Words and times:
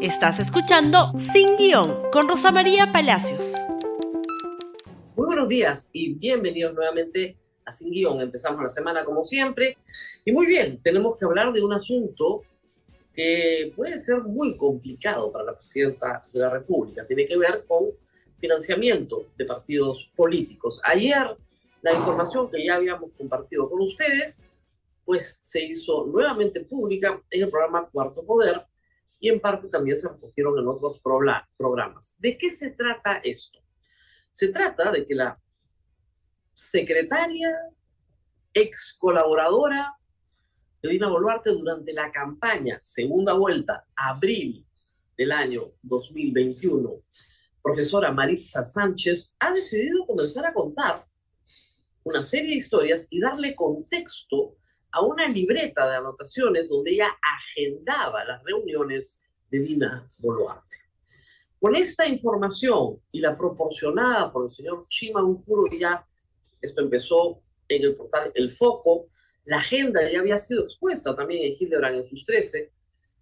Estás 0.00 0.38
escuchando 0.38 1.12
Sin 1.32 1.56
Guión 1.56 2.08
con 2.12 2.28
Rosa 2.28 2.52
María 2.52 2.92
Palacios. 2.92 3.56
Muy 5.16 5.26
buenos 5.26 5.48
días 5.48 5.88
y 5.92 6.14
bienvenidos 6.14 6.72
nuevamente 6.72 7.36
a 7.64 7.72
Sin 7.72 7.90
Guión. 7.90 8.20
Empezamos 8.20 8.62
la 8.62 8.68
semana 8.68 9.04
como 9.04 9.24
siempre. 9.24 9.76
Y 10.24 10.30
muy 10.30 10.46
bien, 10.46 10.80
tenemos 10.80 11.18
que 11.18 11.24
hablar 11.24 11.52
de 11.52 11.64
un 11.64 11.72
asunto 11.72 12.44
que 13.12 13.72
puede 13.74 13.98
ser 13.98 14.22
muy 14.22 14.56
complicado 14.56 15.32
para 15.32 15.46
la 15.46 15.54
presidenta 15.54 16.24
de 16.32 16.38
la 16.38 16.50
República. 16.50 17.04
Tiene 17.04 17.26
que 17.26 17.36
ver 17.36 17.64
con 17.66 17.86
financiamiento 18.38 19.26
de 19.36 19.46
partidos 19.46 20.12
políticos. 20.14 20.80
Ayer, 20.84 21.36
la 21.82 21.92
información 21.92 22.48
que 22.48 22.64
ya 22.64 22.76
habíamos 22.76 23.10
compartido 23.18 23.68
con 23.68 23.80
ustedes, 23.80 24.46
pues 25.04 25.40
se 25.40 25.64
hizo 25.64 26.06
nuevamente 26.06 26.60
pública 26.60 27.20
en 27.32 27.42
el 27.42 27.50
programa 27.50 27.88
Cuarto 27.90 28.22
Poder 28.22 28.67
y 29.20 29.28
en 29.28 29.40
parte 29.40 29.68
también 29.68 29.96
se 29.96 30.08
recogieron 30.08 30.58
en 30.58 30.68
otros 30.68 31.00
programas. 31.00 32.14
¿De 32.18 32.36
qué 32.36 32.50
se 32.50 32.70
trata 32.70 33.20
esto? 33.24 33.60
Se 34.30 34.48
trata 34.48 34.92
de 34.92 35.04
que 35.04 35.14
la 35.14 35.40
secretaria, 36.52 37.48
ex 38.52 38.96
colaboradora 38.98 39.98
de 40.82 40.90
Dina 40.90 41.08
Boluarte 41.08 41.50
durante 41.50 41.92
la 41.92 42.10
campaña, 42.12 42.78
segunda 42.82 43.32
vuelta, 43.32 43.86
abril 43.96 44.64
del 45.16 45.32
año 45.32 45.72
2021, 45.82 46.94
profesora 47.60 48.12
Maritza 48.12 48.64
Sánchez, 48.64 49.34
ha 49.40 49.52
decidido 49.52 50.06
comenzar 50.06 50.46
a 50.46 50.54
contar 50.54 51.04
una 52.04 52.22
serie 52.22 52.50
de 52.50 52.56
historias 52.56 53.08
y 53.10 53.20
darle 53.20 53.56
contexto 53.56 54.56
a 54.92 55.00
una 55.02 55.28
libreta 55.28 55.88
de 55.88 55.96
anotaciones 55.96 56.68
donde 56.68 56.92
ella 56.92 57.08
agendaba 57.22 58.24
las 58.24 58.42
reuniones 58.42 59.20
de 59.50 59.60
Dina 59.60 60.10
Boluarte. 60.18 60.78
Con 61.60 61.74
esta 61.74 62.06
información 62.06 63.00
y 63.10 63.20
la 63.20 63.36
proporcionada 63.36 64.32
por 64.32 64.44
el 64.44 64.50
señor 64.50 64.86
Chima 64.88 65.22
Uncuro, 65.22 65.64
ya 65.76 66.06
esto 66.60 66.80
empezó 66.80 67.42
en 67.68 67.82
el 67.82 67.96
portal 67.96 68.32
El 68.34 68.50
Foco, 68.50 69.08
la 69.44 69.58
agenda 69.58 70.08
ya 70.10 70.20
había 70.20 70.38
sido 70.38 70.64
expuesta 70.64 71.16
también 71.16 71.44
en 71.44 71.56
Hildebrand 71.58 71.96
en 71.96 72.06
sus 72.06 72.24
13, 72.24 72.70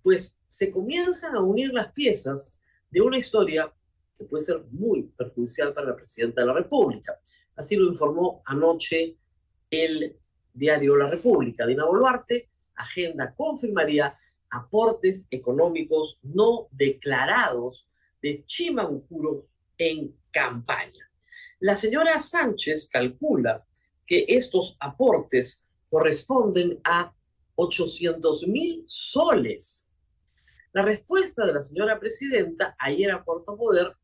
pues 0.03 0.39
se 0.49 0.71
comienzan 0.71 1.35
a 1.35 1.41
unir 1.41 1.73
las 1.73 1.93
piezas 1.93 2.63
de 2.91 3.01
una 3.01 3.19
historia 3.19 3.73
que 4.17 4.25
puede 4.25 4.45
ser 4.45 4.65
muy 4.71 5.05
perjudicial 5.17 5.73
para 5.73 5.89
la 5.89 5.97
presidenta 5.97 6.41
de 6.41 6.47
la 6.47 6.55
República. 6.55 7.19
Así 7.55 7.77
lo 7.77 7.87
informó 7.87 8.43
anoche 8.45 9.17
el 9.71 10.17
diario 10.57 10.97
La 10.97 11.09
República. 11.09 11.67
Dina 11.67 11.85
Boluarte, 11.85 12.49
agenda 12.75 13.35
confirmaría 13.35 14.19
aportes 14.51 15.27
económicos 15.31 16.19
no 16.23 16.69
declarados 16.71 17.89
de 18.23 18.45
Chimabucuro 18.45 19.47
en 19.77 20.17
campaña. 20.31 21.11
La 21.61 21.77
señora 21.77 22.19
Sánchez 22.19 22.89
calcula 22.91 23.65
que 24.05 24.25
estos 24.29 24.77
aportes 24.81 25.65
corresponden 25.91 26.81
a 26.85 27.15
800 27.57 28.49
mil 28.49 28.85
soles. 28.87 29.89
La 30.73 30.83
respuesta 30.83 31.47
de 31.47 31.55
la 31.55 31.63
señora 31.63 31.99
presidenta 31.99 32.77
ayer 32.79 33.11
a 33.11 33.25
Puerto 33.25 33.57
Poder, 33.57 33.95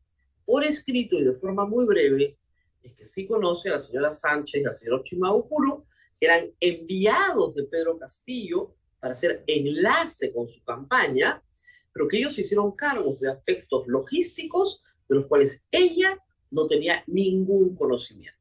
por 0.45 0.63
escrito 0.63 1.17
y 1.17 1.23
de 1.23 1.33
forma 1.33 1.65
muy 1.65 1.85
breve, 1.85 2.37
es 2.81 2.95
que 2.95 3.03
sí 3.03 3.25
conoce 3.25 3.69
a 3.69 3.73
la 3.73 3.79
señora 3.79 4.11
Sánchez 4.11 4.61
y 4.61 4.65
al 4.65 4.73
señor 4.73 5.03
Chimabucuro, 5.03 5.82
eran 6.25 6.51
enviados 6.59 7.55
de 7.55 7.63
Pedro 7.63 7.97
Castillo 7.97 8.75
para 8.99 9.13
hacer 9.13 9.43
enlace 9.47 10.31
con 10.33 10.47
su 10.47 10.63
campaña, 10.63 11.43
pero 11.91 12.07
que 12.07 12.17
ellos 12.17 12.33
se 12.33 12.41
hicieron 12.41 12.71
cargos 12.75 13.19
de 13.19 13.29
aspectos 13.29 13.87
logísticos 13.87 14.83
de 15.07 15.15
los 15.15 15.27
cuales 15.27 15.65
ella 15.71 16.17
no 16.51 16.67
tenía 16.67 17.03
ningún 17.07 17.75
conocimiento. 17.75 18.39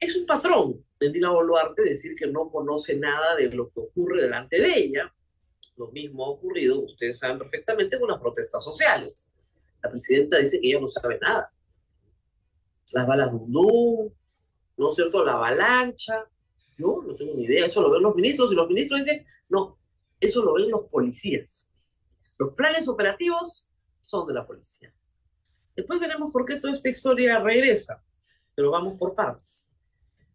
Es 0.00 0.16
un 0.16 0.26
patrón 0.26 0.74
de 0.98 1.10
Dina 1.10 1.30
Boluarte 1.30 1.82
decir 1.82 2.14
que 2.14 2.26
no 2.26 2.50
conoce 2.50 2.96
nada 2.96 3.36
de 3.36 3.50
lo 3.50 3.70
que 3.70 3.80
ocurre 3.80 4.22
delante 4.22 4.60
de 4.60 4.78
ella. 4.78 5.14
Lo 5.76 5.90
mismo 5.90 6.24
ha 6.24 6.30
ocurrido, 6.30 6.80
ustedes 6.80 7.18
saben 7.18 7.38
perfectamente, 7.38 7.98
con 7.98 8.08
las 8.08 8.18
protestas 8.18 8.62
sociales. 8.62 9.28
La 9.82 9.90
presidenta 9.90 10.38
dice 10.38 10.60
que 10.60 10.68
ella 10.68 10.80
no 10.80 10.88
sabe 10.88 11.18
nada. 11.18 11.52
Las 12.92 13.06
balas 13.06 13.32
de 13.32 13.38
¿no 14.76 14.90
es 14.90 14.96
cierto? 14.96 15.24
La 15.24 15.34
avalancha. 15.34 16.28
Yo 16.76 17.02
no 17.06 17.14
tengo 17.14 17.34
ni 17.34 17.44
idea, 17.44 17.66
eso 17.66 17.80
lo 17.80 17.90
ven 17.90 18.02
los 18.02 18.14
ministros 18.14 18.50
y 18.52 18.56
los 18.56 18.66
ministros 18.66 19.04
dicen, 19.04 19.24
no, 19.48 19.78
eso 20.18 20.44
lo 20.44 20.54
ven 20.54 20.70
los 20.70 20.88
policías. 20.88 21.68
Los 22.36 22.54
planes 22.54 22.88
operativos 22.88 23.68
son 24.00 24.26
de 24.26 24.34
la 24.34 24.46
policía. 24.46 24.92
Después 25.76 26.00
veremos 26.00 26.32
por 26.32 26.44
qué 26.44 26.56
toda 26.56 26.72
esta 26.72 26.88
historia 26.88 27.38
regresa, 27.38 28.02
pero 28.54 28.70
vamos 28.70 28.98
por 28.98 29.14
partes. 29.14 29.70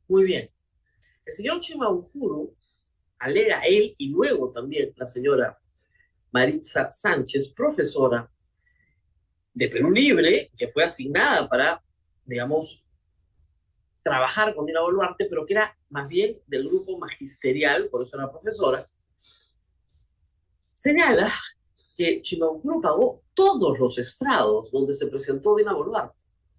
Muy 0.07 0.23
bien. 0.23 0.49
El 1.25 1.33
señor 1.33 1.59
Chimaukuru 1.59 2.55
alega 3.19 3.61
él 3.61 3.95
y 3.97 4.09
luego 4.09 4.51
también 4.51 4.93
la 4.95 5.05
señora 5.05 5.59
Maritza 6.31 6.89
Sánchez, 6.91 7.49
profesora 7.49 8.29
de 9.53 9.67
Perú 9.67 9.91
Libre, 9.91 10.51
que 10.57 10.67
fue 10.67 10.83
asignada 10.83 11.47
para, 11.47 11.83
digamos, 12.25 12.83
trabajar 14.01 14.55
con 14.55 14.65
Dina 14.65 14.81
Boluarte, 14.81 15.25
pero 15.25 15.45
que 15.45 15.53
era 15.53 15.77
más 15.89 16.07
bien 16.07 16.39
del 16.47 16.67
grupo 16.67 16.97
magisterial, 16.97 17.89
por 17.89 18.03
eso 18.03 18.17
era 18.17 18.31
profesora, 18.31 18.89
señala 20.73 21.31
que 21.95 22.21
Chimabucuro 22.21 22.81
pagó 22.81 23.23
todos 23.33 23.77
los 23.77 23.97
estrados 23.97 24.71
donde 24.71 24.93
se 24.93 25.07
presentó 25.07 25.55
Dina 25.55 25.73
Boluarte. 25.73 26.17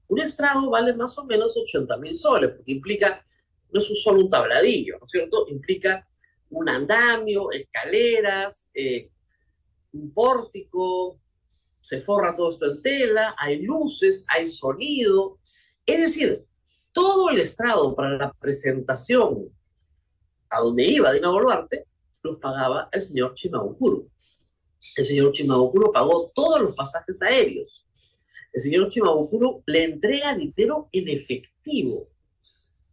Un 0.08 0.20
estrado 0.20 0.68
vale 0.68 0.92
más 0.92 1.16
o 1.18 1.24
menos 1.24 1.56
80 1.56 1.96
mil 1.98 2.12
soles, 2.12 2.50
porque 2.50 2.72
implica, 2.72 3.24
no 3.72 3.80
es 3.80 4.02
solo 4.02 4.20
un 4.20 4.28
tabladillo, 4.28 4.98
¿no 4.98 5.06
es 5.06 5.10
cierto? 5.12 5.46
Implica 5.48 6.06
un 6.50 6.68
andamio, 6.68 7.50
escaleras, 7.52 8.68
eh, 8.74 9.10
un 9.92 10.12
pórtico, 10.12 11.20
se 11.80 12.00
forra 12.00 12.36
todo 12.36 12.50
esto 12.50 12.70
en 12.70 12.82
tela, 12.82 13.34
hay 13.38 13.62
luces, 13.62 14.26
hay 14.28 14.46
sonido. 14.46 15.38
Es 15.86 16.00
decir, 16.00 16.44
todo 16.92 17.30
el 17.30 17.40
estrado 17.40 17.94
para 17.94 18.16
la 18.16 18.32
presentación 18.32 19.50
a 20.48 20.60
donde 20.60 20.84
iba 20.84 21.12
Dina 21.12 21.30
Boluarte, 21.30 21.86
los 22.22 22.36
pagaba 22.36 22.88
el 22.92 23.00
señor 23.00 23.34
Chimabukuro. 23.34 24.08
El 24.96 25.04
señor 25.04 25.32
Chimabukuro 25.32 25.92
pagó 25.92 26.30
todos 26.34 26.60
los 26.60 26.74
pasajes 26.74 27.22
aéreos. 27.22 27.86
El 28.52 28.60
señor 28.60 28.88
Chimabukuro 28.88 29.62
le 29.66 29.84
entrega 29.84 30.34
dinero 30.34 30.88
en 30.92 31.08
efectivo, 31.08 32.08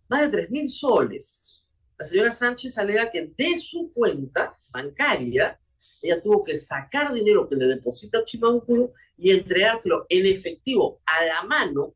más 0.08 0.22
de 0.22 0.38
3 0.38 0.52
mil 0.52 0.70
soles. 0.70 1.64
La 1.98 2.06
señora 2.06 2.32
Sánchez 2.32 2.78
alega 2.78 3.10
que 3.10 3.26
de 3.26 3.58
su 3.58 3.92
cuenta 3.92 4.56
bancaria, 4.72 5.60
ella 6.00 6.22
tuvo 6.22 6.44
que 6.44 6.56
sacar 6.56 7.12
dinero 7.12 7.50
que 7.50 7.56
le 7.56 7.66
deposita 7.66 8.24
Chimabukuro 8.24 8.94
y 9.18 9.32
entregárselo 9.32 10.06
en 10.08 10.28
efectivo 10.28 11.02
a 11.06 11.26
la 11.26 11.44
mano 11.44 11.96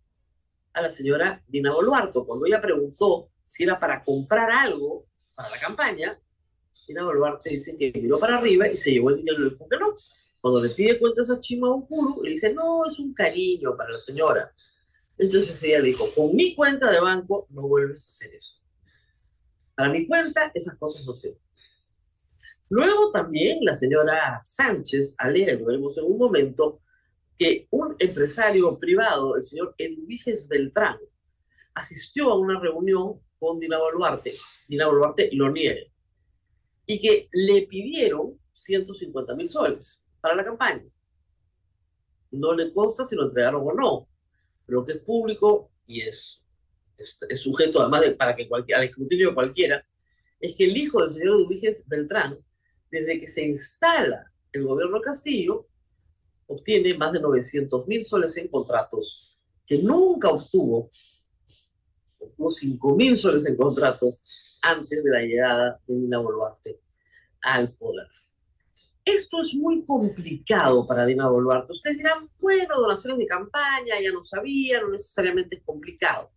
a 0.74 0.82
la 0.82 0.90
señora 0.90 1.44
Dina 1.48 1.74
Boluarte. 1.74 2.20
Cuando 2.26 2.46
ella 2.46 2.62
preguntó 2.62 3.30
si 3.44 3.64
era 3.64 3.80
para 3.80 4.04
comprar 4.04 4.52
algo 4.52 5.06
para 5.36 5.50
la 5.50 5.59
campaña, 5.59 6.20
Dina 6.88 7.04
Boluarte 7.04 7.50
dice 7.50 7.78
que 7.78 7.92
miró 7.96 8.20
para 8.20 8.38
arriba 8.38 8.68
y 8.68 8.76
se 8.76 8.92
llevó 8.92 9.09
el 9.09 9.18
dinero 9.18 9.50
dijo 9.50 9.68
que 9.68 9.78
no. 9.78 9.98
Cuando 10.40 10.62
le 10.62 10.70
pide 10.70 11.00
cuentas 11.00 11.30
a 11.30 11.40
Chima 11.40 11.68
le 12.24 12.32
dice, 12.32 12.52
no, 12.54 12.86
es 12.86 12.98
un 12.98 13.14
cariño 13.14 13.78
para 13.78 13.92
la 13.92 14.02
señora. 14.02 14.52
Entonces 15.18 15.62
ella 15.64 15.82
dijo, 15.82 16.06
con 16.16 16.36
mi 16.36 16.56
cuenta 16.56 16.90
de 16.90 17.00
banco 17.00 17.46
no 17.52 17.68
vuelves 17.68 18.08
a 18.08 18.09
hacer 18.09 18.34
eso. 18.34 18.59
Para 19.76 19.90
mi 19.90 20.08
cuenta 20.08 20.52
esas 20.53 20.78
cosas 20.78 21.06
no 21.06 21.14
sirven. 21.14 21.40
Luego 22.70 23.12
también 23.12 23.59
la 23.62 23.76
señora 23.76 24.42
Sánchez 24.46 25.16
alega, 25.17 25.53
lo 25.53 25.66
veremos 25.66 25.97
en 25.97 26.06
un 26.06 26.17
momento, 26.17 26.80
que 27.41 27.67
un 27.72 27.96
empresario 27.97 28.78
privado, 28.78 29.35
el 29.35 29.41
señor 29.41 29.73
Edwiges 29.76 30.47
Beltrán, 30.47 30.99
asistió 31.73 32.29
a 32.29 32.38
una 32.38 32.59
reunión 32.59 33.20
con 33.40 33.59
Dina 33.59 33.79
Boluarte. 33.79 34.35
Dina 34.67 34.85
Boluarte 34.85 35.28
lo 35.34 35.49
niega. 35.49 35.82
Y 36.85 37.02
que 37.02 37.29
le 37.32 37.64
pidieron 37.64 38.40
150 38.53 39.35
mil 39.35 39.49
soles 39.49 40.03
para 40.22 40.35
la 40.35 40.46
campaña. 40.46 40.85
No 42.29 42.53
le 42.53 42.72
consta 42.72 43.03
si 43.03 43.16
lo 43.16 43.23
entregaron 43.23 43.64
o 43.67 43.73
no. 43.73 44.08
Lo 44.67 44.85
que 44.85 44.91
es 44.91 44.99
público 44.99 45.72
y 45.88 46.02
es, 46.02 46.43
es, 46.96 47.41
sujeto 47.41 47.82
además 47.82 48.02
de, 48.02 48.11
para 48.11 48.35
que 48.35 48.47
cualquiera, 48.47 48.82
al 48.82 48.85
escrutinio 48.88 49.34
cualquiera, 49.34 49.84
es 50.40 50.55
que 50.55 50.66
el 50.66 50.78
hijo 50.78 51.02
del 51.02 51.09
señor 51.09 51.41
Edwiges 51.41 51.88
Beltrán, 51.88 52.38
desde 52.91 53.20
que 53.20 53.28
se 53.28 53.43
instala 53.43 54.32
el 54.52 54.64
gobierno 54.64 55.02
Castillo, 55.02 55.71
obtiene 56.52 56.98
más 56.98 57.12
de 57.12 57.20
900 57.20 57.88
mil 57.88 58.03
soles 58.03 58.36
en 58.38 58.48
contratos 58.48 59.38
que 59.66 59.78
nunca 59.78 60.30
obtuvo, 60.30 60.92
obtuvo 62.20 62.52
5 62.52 62.96
mil 62.96 63.18
soles 63.18 63.46
en 63.46 63.56
contratos 63.56 64.24
antes 64.62 65.03
de 65.03 65.09
la 65.09 65.22
llegada 65.22 65.82
de 65.88 65.96
Nina 65.96 66.20
Boluarte 66.20 66.82
al 67.42 67.74
poder. 67.74 68.08
Esto 69.03 69.42
es 69.42 69.56
muy 69.56 69.84
complicado 69.84 70.86
para 70.86 71.06
Dina 71.06 71.28
Boluarte. 71.28 71.72
Ustedes 71.72 71.98
dirán, 71.98 72.30
bueno, 72.40 72.80
donaciones 72.80 73.18
de 73.18 73.26
campaña, 73.26 74.00
ya 74.02 74.12
no 74.12 74.24
sabía, 74.24 74.82
no 74.82 74.90
necesariamente 74.90 75.56
es 75.56 75.64
complicado. 75.64 76.30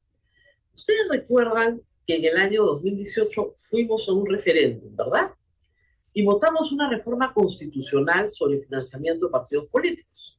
Ustedes 0.72 1.06
recuerdan 1.10 1.82
que 2.06 2.16
en 2.16 2.24
el 2.24 2.36
año 2.38 2.64
2018 2.64 3.54
fuimos 3.68 4.08
a 4.08 4.12
un 4.12 4.26
referéndum, 4.26 4.96
¿verdad? 4.96 5.32
Y 6.14 6.24
votamos 6.24 6.72
una 6.72 6.88
reforma 6.88 7.34
constitucional 7.34 8.30
sobre 8.30 8.60
financiamiento 8.60 9.26
de 9.26 9.32
partidos 9.32 9.66
políticos. 9.66 10.38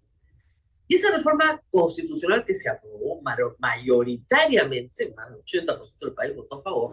Y 0.88 0.96
esa 0.96 1.16
reforma 1.16 1.62
constitucional 1.70 2.46
que 2.46 2.54
se 2.54 2.70
aprobó 2.70 3.22
mayoritariamente, 3.60 5.14
más 5.16 5.30
del 5.30 5.42
80% 5.44 6.00
del 6.00 6.14
país 6.14 6.36
votó 6.36 6.56
a 6.56 6.62
favor, 6.62 6.92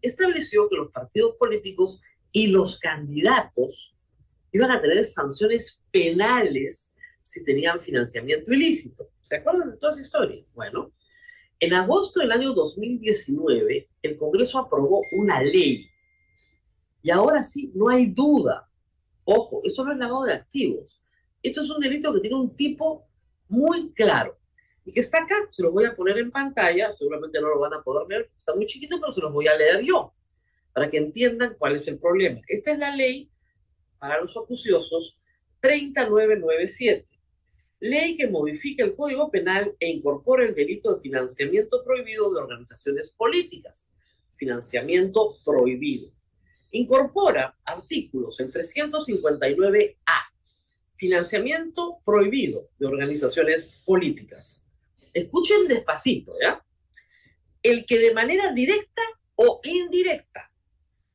estableció 0.00 0.68
que 0.68 0.76
los 0.76 0.90
partidos 0.90 1.36
políticos 1.36 2.00
y 2.30 2.46
los 2.46 2.78
candidatos 2.78 3.96
iban 4.52 4.70
a 4.70 4.80
tener 4.80 5.04
sanciones 5.04 5.82
penales 5.90 6.94
si 7.22 7.42
tenían 7.42 7.80
financiamiento 7.80 8.52
ilícito. 8.52 9.10
¿Se 9.20 9.36
acuerdan 9.36 9.70
de 9.70 9.76
toda 9.78 9.92
esa 9.92 10.02
historia? 10.02 10.44
Bueno, 10.54 10.92
en 11.58 11.74
agosto 11.74 12.20
del 12.20 12.32
año 12.32 12.52
2019, 12.52 13.88
el 14.02 14.16
Congreso 14.16 14.58
aprobó 14.58 15.00
una 15.12 15.42
ley. 15.42 15.88
Y 17.02 17.10
ahora 17.10 17.42
sí, 17.42 17.72
no 17.74 17.88
hay 17.88 18.06
duda. 18.06 18.68
Ojo, 19.24 19.60
esto 19.64 19.84
no 19.84 19.92
es 19.92 19.98
lavado 19.98 20.24
de 20.24 20.34
activos. 20.34 21.02
Esto 21.42 21.62
es 21.62 21.70
un 21.70 21.80
delito 21.80 22.12
que 22.12 22.20
tiene 22.20 22.36
un 22.36 22.54
tipo 22.54 23.06
muy 23.48 23.92
claro 23.92 24.38
y 24.84 24.92
que 24.92 25.00
está 25.00 25.22
acá. 25.22 25.36
Se 25.50 25.62
los 25.62 25.72
voy 25.72 25.84
a 25.84 25.94
poner 25.94 26.18
en 26.18 26.30
pantalla. 26.30 26.92
Seguramente 26.92 27.40
no 27.40 27.48
lo 27.48 27.60
van 27.60 27.74
a 27.74 27.82
poder 27.82 28.06
leer. 28.08 28.30
Está 28.38 28.54
muy 28.54 28.66
chiquito, 28.66 28.98
pero 29.00 29.12
se 29.12 29.20
los 29.20 29.32
voy 29.32 29.46
a 29.46 29.56
leer 29.56 29.82
yo 29.82 30.14
para 30.72 30.90
que 30.90 30.98
entiendan 30.98 31.56
cuál 31.58 31.74
es 31.74 31.86
el 31.88 31.98
problema. 31.98 32.40
Esta 32.48 32.72
es 32.72 32.78
la 32.78 32.94
ley 32.94 33.30
para 33.98 34.20
los 34.20 34.36
acuciosos 34.36 35.18
3997, 35.60 37.08
ley 37.80 38.16
que 38.16 38.28
modifica 38.28 38.84
el 38.84 38.94
Código 38.94 39.30
Penal 39.30 39.76
e 39.78 39.90
incorpora 39.90 40.44
el 40.44 40.54
delito 40.54 40.92
de 40.92 41.00
financiamiento 41.00 41.84
prohibido 41.84 42.32
de 42.32 42.40
organizaciones 42.40 43.10
políticas. 43.10 43.88
Financiamiento 44.34 45.36
prohibido. 45.44 46.10
Incorpora 46.72 47.56
artículos 47.64 48.38
en 48.40 48.50
359A. 48.50 49.96
Financiamiento 50.96 51.98
prohibido 52.04 52.68
de 52.78 52.86
organizaciones 52.86 53.80
políticas. 53.84 54.64
Escuchen 55.14 55.68
despacito, 55.68 56.32
¿ya? 56.40 56.64
El 57.62 57.86
que 57.86 57.98
de 57.98 58.14
manera 58.14 58.52
directa 58.52 59.02
o 59.36 59.60
indirecta 59.64 60.52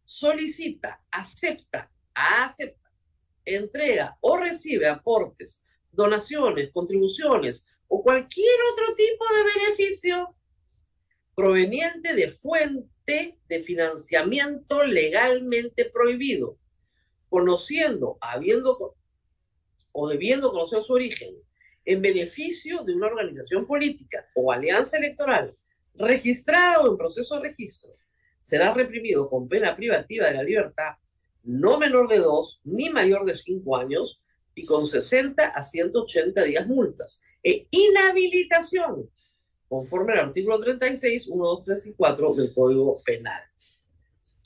solicita, 0.05 1.03
acepta 1.11 1.91
acepta, 2.17 2.91
entrega 3.45 4.17
o 4.21 4.37
recibe 4.37 4.87
aportes, 4.87 5.63
donaciones, 5.91 6.71
contribuciones 6.71 7.65
o 7.87 8.03
cualquier 8.03 8.59
otro 8.73 8.95
tipo 8.95 9.25
de 9.33 9.59
beneficio 9.59 10.35
proveniente 11.35 12.15
de 12.15 12.29
fuente 13.07 13.39
de 13.47 13.59
financiamiento 13.59 14.83
legalmente 14.83 15.85
prohibido, 15.85 16.57
conociendo, 17.29 18.17
habiendo 18.21 18.95
o 19.91 20.09
debiendo 20.09 20.51
conocer 20.51 20.81
su 20.81 20.93
origen, 20.93 21.35
en 21.85 22.01
beneficio 22.01 22.83
de 22.83 22.93
una 22.93 23.07
organización 23.07 23.65
política 23.65 24.27
o 24.35 24.51
alianza 24.51 24.97
electoral 24.97 25.53
registrada 25.95 26.81
o 26.81 26.91
en 26.91 26.97
proceso 26.97 27.35
de 27.35 27.49
registro, 27.49 27.91
será 28.41 28.73
reprimido 28.73 29.29
con 29.29 29.47
pena 29.47 29.75
privativa 29.75 30.27
de 30.27 30.35
la 30.35 30.43
libertad 30.43 30.95
no 31.43 31.79
menor 31.79 32.09
de 32.09 32.19
dos 32.19 32.59
ni 32.65 32.89
mayor 32.89 33.25
de 33.25 33.35
cinco 33.35 33.77
años 33.77 34.21
y 34.53 34.65
con 34.65 34.85
60 34.85 35.47
a 35.47 35.63
180 35.63 36.43
días 36.43 36.67
multas 36.67 37.21
e 37.41 37.67
inhabilitación 37.71 39.09
conforme 39.67 40.13
al 40.13 40.27
artículo 40.27 40.59
36, 40.59 41.27
1, 41.27 41.45
2, 41.45 41.63
3 41.63 41.87
y 41.87 41.93
4 41.93 42.33
del 42.35 42.53
Código 42.53 43.01
Penal. 43.05 43.41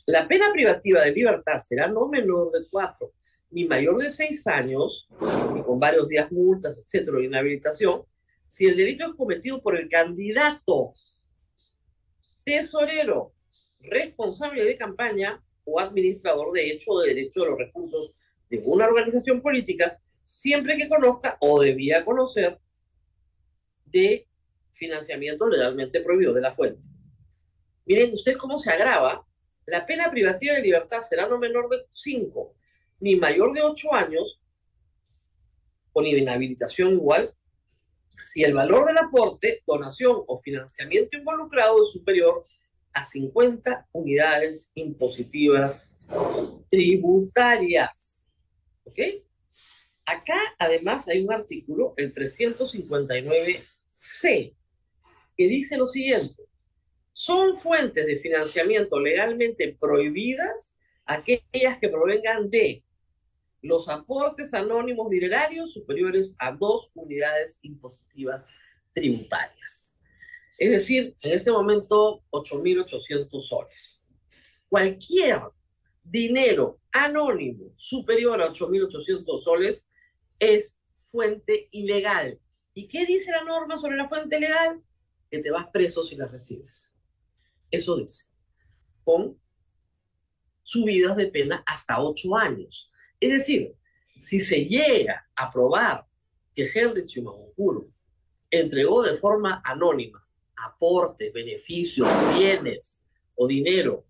La 0.07 0.27
pena 0.27 0.51
privativa 0.51 1.01
de 1.01 1.11
libertad 1.11 1.57
será 1.59 1.87
no 1.87 2.07
menor 2.07 2.51
de 2.51 2.65
cuatro 2.69 3.13
ni 3.51 3.65
mayor 3.65 3.97
de 4.01 4.09
seis 4.09 4.47
años 4.47 5.07
y 5.57 5.61
con 5.61 5.79
varios 5.79 6.07
días 6.07 6.31
multas, 6.31 6.79
etcétera, 6.79 7.17
de 7.17 7.25
inhabilitación, 7.25 8.03
si 8.47 8.65
el 8.65 8.77
delito 8.77 9.05
es 9.05 9.13
cometido 9.13 9.61
por 9.61 9.77
el 9.77 9.89
candidato, 9.89 10.93
tesorero, 12.43 13.33
responsable 13.81 14.63
de 14.63 14.77
campaña 14.77 15.43
o 15.65 15.79
administrador 15.79 16.51
de 16.53 16.71
hecho 16.71 16.91
o 16.91 17.01
de 17.01 17.09
derecho 17.09 17.41
de 17.41 17.49
los 17.49 17.59
recursos 17.59 18.15
de 18.49 18.61
una 18.65 18.87
organización 18.87 19.41
política, 19.41 19.99
siempre 20.33 20.77
que 20.77 20.89
conozca 20.89 21.37
o 21.41 21.61
debía 21.61 22.03
conocer 22.03 22.59
de 23.85 24.27
financiamiento 24.73 25.47
legalmente 25.47 26.01
prohibido 26.01 26.33
de 26.33 26.41
la 26.41 26.51
fuente. 26.51 26.87
Miren 27.85 28.13
ustedes 28.13 28.37
cómo 28.37 28.57
se 28.57 28.71
agrava. 28.71 29.25
La 29.65 29.85
pena 29.85 30.09
privativa 30.09 30.55
de 30.55 30.61
libertad 30.61 31.01
será 31.01 31.27
no 31.27 31.37
menor 31.37 31.69
de 31.69 31.85
5 31.91 32.55
ni 33.01 33.15
mayor 33.15 33.53
de 33.53 33.63
8 33.63 33.93
años, 33.93 34.39
con 35.91 36.05
inhabilitación 36.05 36.93
igual, 36.93 37.33
si 38.21 38.43
el 38.43 38.53
valor 38.53 38.87
del 38.87 38.99
aporte, 38.99 39.63
donación 39.65 40.23
o 40.27 40.37
financiamiento 40.37 41.17
involucrado 41.17 41.81
es 41.81 41.89
superior 41.91 42.45
a 42.93 43.03
50 43.03 43.87
unidades 43.91 44.71
impositivas 44.75 45.97
tributarias. 46.69 48.37
¿Ok? 48.83 48.99
Acá 50.05 50.37
además 50.59 51.07
hay 51.07 51.23
un 51.23 51.33
artículo, 51.33 51.95
el 51.97 52.13
359C, 52.13 54.55
dice 55.47 55.77
lo 55.77 55.87
siguiente. 55.87 56.43
Son 57.11 57.55
fuentes 57.55 58.05
de 58.05 58.15
financiamiento 58.15 58.99
legalmente 58.99 59.77
prohibidas 59.79 60.77
aquellas 61.05 61.77
que 61.79 61.89
provengan 61.89 62.49
de 62.49 62.83
los 63.61 63.89
aportes 63.89 64.53
anónimos 64.53 65.09
dinerarios 65.09 65.73
superiores 65.73 66.35
a 66.39 66.51
dos 66.51 66.89
unidades 66.95 67.59
impositivas 67.61 68.53
tributarias. 68.93 69.99
Es 70.57 70.71
decir, 70.71 71.15
en 71.21 71.31
este 71.31 71.51
momento 71.51 72.23
8.800 72.31 73.39
soles. 73.41 74.03
Cualquier 74.69 75.41
dinero 76.03 76.79
anónimo 76.91 77.73
superior 77.77 78.41
a 78.41 78.51
8.800 78.51 79.43
soles 79.43 79.87
es 80.39 80.79
fuente 80.97 81.67
ilegal. 81.71 82.39
¿Y 82.73 82.87
qué 82.87 83.05
dice 83.05 83.31
la 83.31 83.43
norma 83.43 83.77
sobre 83.77 83.97
la 83.97 84.07
fuente 84.07 84.39
legal? 84.39 84.81
Que 85.31 85.39
te 85.39 85.49
vas 85.49 85.67
preso 85.73 86.03
si 86.03 86.15
la 86.15 86.27
recibes. 86.27 86.93
Eso 87.71 87.95
dice. 87.95 88.25
Con 89.03 89.39
subidas 90.61 91.17
de 91.17 91.27
pena 91.27 91.63
hasta 91.65 91.99
8 91.99 92.35
años. 92.35 92.91
Es 93.19 93.31
decir, 93.31 93.75
si 94.19 94.39
se 94.39 94.65
llega 94.65 95.27
a 95.35 95.51
probar 95.51 96.05
que 96.53 96.69
Henry 96.71 97.07
Chimamukuru 97.07 97.91
entregó 98.51 99.01
de 99.01 99.15
forma 99.15 99.61
anónima 99.65 100.23
aportes, 100.57 101.33
beneficios, 101.33 102.07
bienes 102.35 103.03
o 103.35 103.47
dinero 103.47 104.05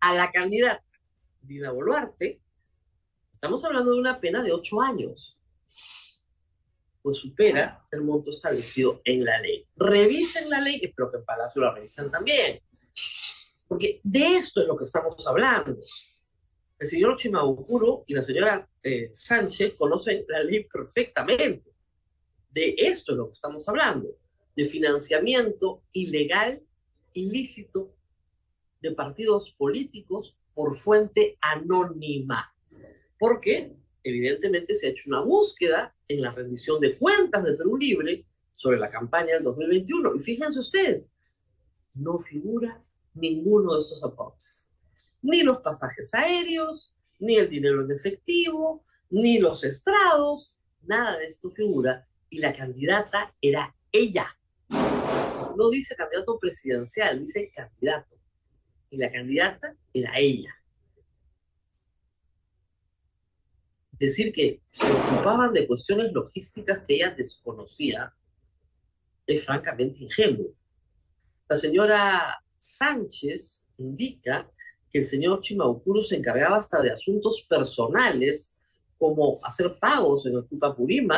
a 0.00 0.14
la 0.14 0.30
candidata 0.30 0.84
Dina 1.42 1.70
Boluarte, 1.72 2.40
estamos 3.30 3.64
hablando 3.64 3.92
de 3.92 4.00
una 4.00 4.18
pena 4.18 4.42
de 4.42 4.52
ocho 4.52 4.80
años, 4.80 5.38
pues 7.04 7.18
supera 7.18 7.86
el 7.92 8.00
monto 8.00 8.30
establecido 8.30 9.02
en 9.04 9.26
la 9.26 9.38
ley. 9.38 9.68
Revisen 9.76 10.48
la 10.48 10.58
ley, 10.62 10.80
espero 10.82 11.10
que 11.10 11.18
en 11.18 11.24
Palacio 11.26 11.60
la 11.60 11.74
revisen 11.74 12.10
también, 12.10 12.62
porque 13.68 14.00
de 14.02 14.36
esto 14.36 14.62
es 14.62 14.66
lo 14.66 14.74
que 14.74 14.84
estamos 14.84 15.26
hablando. 15.26 15.76
El 16.78 16.86
señor 16.86 17.18
Chimabucuro 17.18 18.04
y 18.06 18.14
la 18.14 18.22
señora 18.22 18.66
eh, 18.82 19.10
Sánchez 19.12 19.74
conocen 19.74 20.24
la 20.28 20.42
ley 20.42 20.64
perfectamente. 20.64 21.74
De 22.50 22.74
esto 22.78 23.12
es 23.12 23.18
lo 23.18 23.26
que 23.26 23.32
estamos 23.32 23.68
hablando 23.68 24.08
de 24.56 24.64
financiamiento 24.64 25.82
ilegal, 25.92 26.62
ilícito 27.12 27.94
de 28.80 28.92
partidos 28.92 29.50
políticos 29.50 30.38
por 30.54 30.74
fuente 30.74 31.36
anónima. 31.42 32.56
Porque 33.18 33.76
evidentemente 34.02 34.72
se 34.72 34.86
ha 34.86 34.90
hecho 34.90 35.02
una 35.08 35.20
búsqueda 35.20 35.93
en 36.08 36.22
la 36.22 36.32
rendición 36.32 36.80
de 36.80 36.96
cuentas 36.96 37.44
de 37.44 37.54
Perú 37.54 37.76
Libre 37.76 38.26
sobre 38.52 38.78
la 38.78 38.90
campaña 38.90 39.34
del 39.34 39.44
2021. 39.44 40.16
Y 40.16 40.20
fíjense 40.20 40.60
ustedes, 40.60 41.14
no 41.94 42.18
figura 42.18 42.84
ninguno 43.14 43.74
de 43.74 43.80
estos 43.80 44.02
aportes. 44.04 44.68
Ni 45.22 45.42
los 45.42 45.58
pasajes 45.58 46.14
aéreos, 46.14 46.94
ni 47.20 47.36
el 47.36 47.48
dinero 47.48 47.82
en 47.82 47.90
efectivo, 47.90 48.84
ni 49.10 49.38
los 49.38 49.64
estrados, 49.64 50.56
nada 50.82 51.18
de 51.18 51.26
esto 51.26 51.50
figura. 51.50 52.06
Y 52.28 52.38
la 52.38 52.52
candidata 52.52 53.34
era 53.40 53.74
ella 53.92 54.26
no 55.56 55.70
dice 55.70 55.94
candidato 55.96 56.38
presidencial, 56.38 57.20
dice 57.20 57.50
candidato. 57.54 58.16
Y 58.90 58.96
la 58.98 59.10
candidata 59.10 59.76
era 59.92 60.12
ella. 60.18 60.54
Decir 63.98 64.32
que 64.32 64.60
se 64.72 64.90
ocupaban 64.90 65.52
de 65.52 65.66
cuestiones 65.66 66.12
logísticas 66.12 66.82
que 66.86 66.96
ella 66.96 67.10
desconocía 67.10 68.12
es 69.26 69.44
francamente 69.44 70.02
ingenuo. 70.02 70.54
La 71.48 71.56
señora 71.56 72.42
Sánchez 72.58 73.66
indica 73.78 74.50
que 74.90 74.98
el 74.98 75.04
señor 75.04 75.40
Chimaukuro 75.40 76.02
se 76.02 76.16
encargaba 76.16 76.56
hasta 76.56 76.80
de 76.80 76.90
asuntos 76.90 77.44
personales, 77.48 78.56
como 78.98 79.40
hacer 79.42 79.78
pagos 79.78 80.26
en 80.26 80.36
el 80.36 80.44
Purima, 80.74 81.16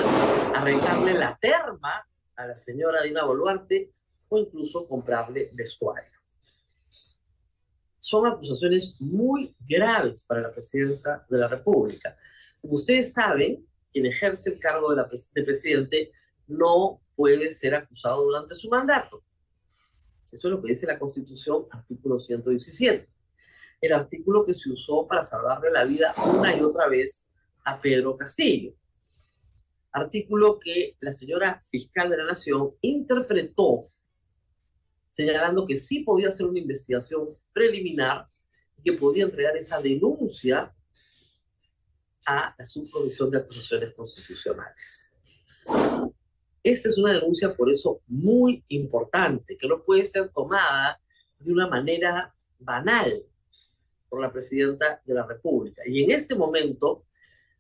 arreglarle 0.54 1.14
la 1.14 1.37
terma 1.37 2.06
a 2.35 2.47
la 2.47 2.56
señora 2.56 3.02
Dina 3.02 3.25
Boluarte 3.25 3.92
o 4.28 4.38
incluso 4.38 4.88
comprarle 4.88 5.50
vestuario. 5.52 6.11
Son 7.99 8.26
acusaciones 8.26 9.00
muy 9.00 9.54
graves 9.61 10.25
para 10.25 10.40
la 10.40 10.52
presidencia 10.52 11.25
de 11.28 11.38
la 11.38 11.49
República. 11.49 12.16
Como 12.66 12.75
ustedes 12.75 13.12
saben, 13.12 13.64
quien 13.92 14.06
ejerce 14.06 14.50
el 14.50 14.58
cargo 14.58 14.92
de, 14.92 15.44
presidente 15.44 16.11
no 16.49 17.00
puede 17.14 17.52
ser 17.52 17.76
acusado 17.76 18.25
durante 18.25 18.56
su 18.56 18.68
mandato. 18.68 19.23
Eso 20.25 20.49
es 20.49 20.52
lo 20.52 20.61
que 20.61 20.70
dice 20.70 20.85
la 20.85 20.99
Constitución, 20.99 21.66
artículo 21.70 22.18
117. 22.18 23.08
El 23.80 23.92
artículo 23.92 24.44
que 24.44 24.52
se 24.52 24.68
usó 24.68 25.06
para 25.06 25.23
salvarle 25.23 25.70
la 25.70 25.85
vida 25.85 26.12
una 26.26 26.56
y 26.56 26.61
otra 26.61 26.88
vez 26.88 27.28
a 27.64 27.80
Pedro 27.80 28.16
Castillo. 28.16 28.75
Artículo 29.92 30.58
que 30.58 30.96
la 30.99 31.12
señora 31.12 31.62
fiscal 31.64 32.11
de 32.11 32.16
la 32.16 32.25
Nación 32.25 32.73
interpretó 32.80 33.92
señalando 35.12 35.68
que 35.68 35.76
sí 35.76 36.00
podía 36.00 36.30
hacer 36.30 36.46
una 36.46 36.58
investigación 36.58 37.28
preliminar 37.52 38.26
y 38.76 38.82
que 38.82 38.99
podía 38.99 39.23
entregar 39.23 39.56
esa 39.56 39.80
denuncia 39.80 40.75
a 42.26 42.54
la 42.59 42.64
Subcomisión 42.64 43.30
de 43.30 43.38
Acusaciones 43.38 43.95
Constitucionales. 43.95 45.14
Esta 46.62 46.88
es 46.88 46.99
una 46.99 47.12
denuncia, 47.12 47.54
por 47.54 47.71
eso, 47.71 48.00
muy 48.09 48.64
importante, 48.68 49.56
que 49.56 49.68
no 49.68 49.83
puede 49.85 50.04
ser 50.04 50.30
tomada 50.30 51.00
de 51.38 51.52
una 51.52 51.68
manera 51.68 52.35
banal 52.59 53.23
por 54.09 54.21
la 54.21 54.33
presidenta 54.33 55.00
de 55.04 55.14
la 55.14 55.25
República. 55.25 55.83
Y 55.87 56.02
en 56.02 56.11
este 56.11 56.35
momento, 56.35 57.04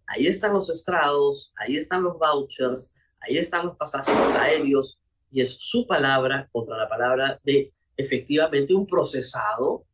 ahí 0.06 0.26
están 0.26 0.52
los 0.52 0.68
estrados, 0.70 1.52
ahí 1.56 1.76
están 1.76 2.02
los 2.02 2.18
vouchers, 2.18 2.92
ahí 3.20 3.38
están 3.38 3.66
los 3.66 3.76
pasajes 3.76 4.14
aéreos, 4.36 5.00
y 5.30 5.40
es 5.40 5.52
su 5.52 5.86
palabra 5.86 6.48
contra 6.50 6.76
la 6.76 6.88
palabra 6.88 7.40
de 7.44 7.72
efectivamente 7.96 8.74
un 8.74 8.86
procesado 8.86 9.86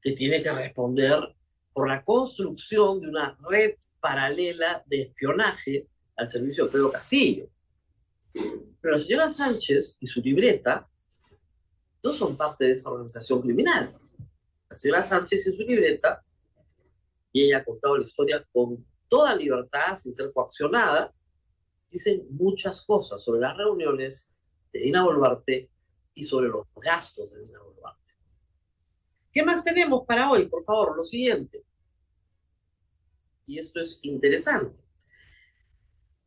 que 0.00 0.12
tiene 0.12 0.42
que 0.42 0.52
responder 0.52 1.34
por 1.72 1.88
la 1.88 2.04
construcción 2.04 3.00
de 3.00 3.08
una 3.08 3.38
red 3.48 3.76
paralela 4.00 4.82
de 4.86 5.02
espionaje 5.02 5.88
al 6.16 6.26
servicio 6.26 6.66
de 6.66 6.70
Pedro 6.72 6.90
Castillo. 6.90 7.48
Pero 8.32 8.92
la 8.92 8.98
señora 8.98 9.30
Sánchez 9.30 9.96
y 10.00 10.06
su 10.06 10.20
libreta 10.20 10.88
no 12.02 12.12
son 12.12 12.36
parte 12.36 12.64
de 12.64 12.72
esa 12.72 12.90
organización 12.90 13.40
criminal. 13.40 13.96
La 14.68 14.76
señora 14.76 15.02
Sánchez 15.02 15.46
y 15.46 15.52
su 15.52 15.62
libreta, 15.62 16.24
y 17.32 17.44
ella 17.44 17.58
ha 17.58 17.64
contado 17.64 17.96
la 17.96 18.04
historia 18.04 18.46
con 18.52 18.84
toda 19.08 19.36
libertad, 19.36 19.94
sin 19.94 20.12
ser 20.12 20.32
coaccionada, 20.32 21.14
dicen 21.88 22.26
muchas 22.30 22.82
cosas 22.82 23.22
sobre 23.22 23.40
las 23.40 23.56
reuniones 23.56 24.32
de 24.72 24.80
Dina 24.80 25.04
Boluarte 25.04 25.70
y 26.14 26.24
sobre 26.24 26.48
los 26.48 26.66
gastos 26.74 27.34
de 27.34 27.44
Dina 27.44 27.60
Boluarte. 27.60 28.11
¿Qué 29.32 29.42
más 29.42 29.64
tenemos 29.64 30.04
para 30.06 30.30
hoy? 30.30 30.46
Por 30.46 30.62
favor, 30.62 30.94
lo 30.94 31.02
siguiente. 31.02 31.64
Y 33.46 33.58
esto 33.58 33.80
es 33.80 33.98
interesante. 34.02 34.78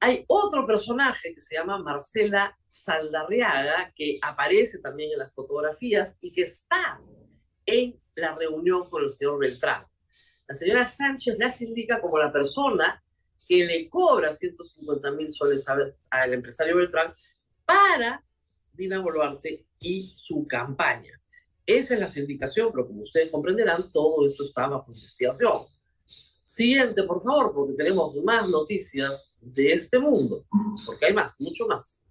Hay 0.02 0.26
otro 0.28 0.66
personaje 0.66 1.34
que 1.34 1.42
se 1.42 1.56
llama 1.56 1.78
Marcela 1.78 2.58
Saldarriaga, 2.68 3.94
que 3.96 4.18
aparece 4.22 4.80
también 4.80 5.12
en 5.14 5.20
las 5.20 5.34
fotografías 5.34 6.18
y 6.20 6.32
que 6.32 6.42
está 6.42 7.00
en 7.66 8.00
la 8.16 8.36
reunión 8.36 8.90
con 8.90 9.04
el 9.04 9.10
señor 9.10 9.40
Beltrán. 9.40 9.86
La 10.48 10.56
señora 10.56 10.86
Sánchez 10.86 11.38
las 11.40 11.62
indica 11.62 12.02
como 12.02 12.18
la 12.18 12.32
persona 12.32 13.04
que 13.48 13.66
le 13.66 13.88
cobra 13.88 14.32
150 14.32 15.12
mil 15.12 15.30
soles 15.30 15.66
al 16.10 16.34
empresario 16.34 16.78
Beltrán 16.78 17.14
para 17.66 18.24
Dina 18.74 19.00
Boluarte 19.00 19.68
y 19.80 20.14
su 20.18 20.46
campaña. 20.48 21.22
Esa 21.66 21.96
es 21.96 22.00
la 22.00 22.08
sindicación, 22.08 22.70
pero 22.72 22.88
como 22.88 23.02
ustedes 23.02 23.32
comprenderán, 23.32 23.92
todo 23.92 24.28
esto 24.28 24.44
está 24.44 24.68
bajo 24.68 24.92
investigación. 24.92 25.64
Siguiente, 26.44 27.04
por 27.04 27.24
favor, 27.24 27.54
porque 27.56 27.74
tenemos 27.74 28.16
más 28.24 28.48
noticias 28.48 29.36
de 29.42 29.74
este 29.74 29.98
mundo, 29.98 30.46
porque 30.86 31.08
hay 31.08 31.14
más, 31.14 31.42
mucho 31.42 31.66
más. 31.66 32.04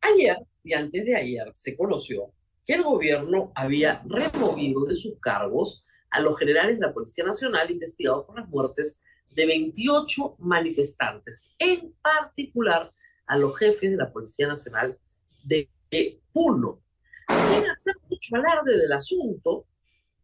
Ayer 0.00 0.38
y 0.64 0.72
antes 0.72 1.04
de 1.04 1.14
ayer 1.14 1.50
se 1.54 1.76
conoció 1.76 2.32
que 2.64 2.74
el 2.74 2.82
gobierno 2.82 3.52
había 3.54 4.02
removido 4.06 4.84
de 4.86 4.94
sus 4.94 5.18
cargos 5.20 5.84
a 6.10 6.20
los 6.20 6.38
generales 6.38 6.78
de 6.78 6.86
la 6.86 6.94
Policía 6.94 7.24
Nacional 7.24 7.70
investigados 7.70 8.24
por 8.24 8.38
las 8.38 8.48
muertes 8.48 9.00
de 9.34 9.46
28 9.46 10.36
manifestantes, 10.38 11.54
en 11.58 11.94
particular 12.00 12.92
a 13.26 13.36
los 13.36 13.58
jefes 13.58 13.90
de 13.90 13.96
la 13.96 14.10
Policía 14.10 14.48
Nacional 14.48 14.98
de 15.44 15.68
Puno. 16.32 16.82
Sin 17.28 17.66
hacer 17.70 17.94
mucho 18.08 18.36
alarde 18.36 18.78
del 18.78 18.92
asunto, 18.92 19.66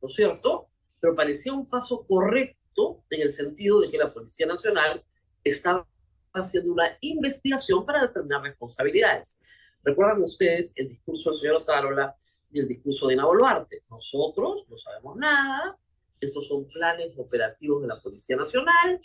¿no 0.01 0.09
es 0.09 0.15
cierto? 0.15 0.69
Pero 1.01 1.15
parecía 1.15 1.53
un 1.53 1.69
paso 1.69 2.05
correcto 2.07 3.05
en 3.11 3.23
el 3.23 3.31
sentido 3.31 3.81
de 3.81 3.91
que 3.91 3.99
la 3.99 4.13
Policía 4.13 4.47
Nacional 4.47 5.05
estaba 5.43 5.87
haciendo 6.33 6.73
una 6.73 6.97
investigación 7.01 7.85
para 7.85 8.03
determinar 8.03 8.43
responsabilidades. 8.43 9.39
Recuerdan 9.83 10.23
ustedes 10.23 10.73
el 10.77 10.89
discurso 10.89 11.31
del 11.31 11.39
señor 11.39 11.57
Otárola 11.57 12.17
y 12.51 12.61
el 12.61 12.69
discurso 12.69 13.07
de 13.07 13.15
Ina 13.15 13.27
Boluarte. 13.27 13.83
Nosotros 13.91 14.65
no 14.69 14.77
sabemos 14.77 15.17
nada, 15.17 15.79
estos 16.21 16.49
son 16.49 16.67
planes 16.67 17.17
operativos 17.19 17.83
de 17.83 17.89
la 17.89 18.01
Policía 18.01 18.37
Nacional 18.37 18.99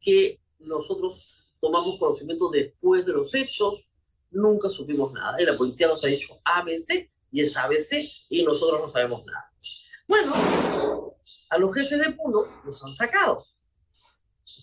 que 0.00 0.40
nosotros 0.60 1.34
tomamos 1.60 1.98
conocimiento 1.98 2.50
después 2.50 3.04
de 3.04 3.12
los 3.12 3.34
hechos, 3.34 3.88
nunca 4.30 4.68
supimos 4.68 5.12
nada. 5.12 5.40
Y 5.40 5.44
la 5.44 5.56
policía 5.56 5.88
nos 5.88 6.04
ha 6.04 6.08
dicho 6.08 6.40
ABC 6.44 7.10
y 7.30 7.40
es 7.42 7.56
ABC 7.56 8.04
y 8.28 8.42
nosotros 8.42 8.80
no 8.80 8.88
sabemos 8.88 9.24
nada. 9.24 9.52
Bueno, 10.06 10.32
a 11.50 11.58
los 11.58 11.74
jefes 11.74 11.98
de 11.98 12.12
Puno 12.12 12.62
los 12.64 12.84
han 12.84 12.92
sacado. 12.92 13.44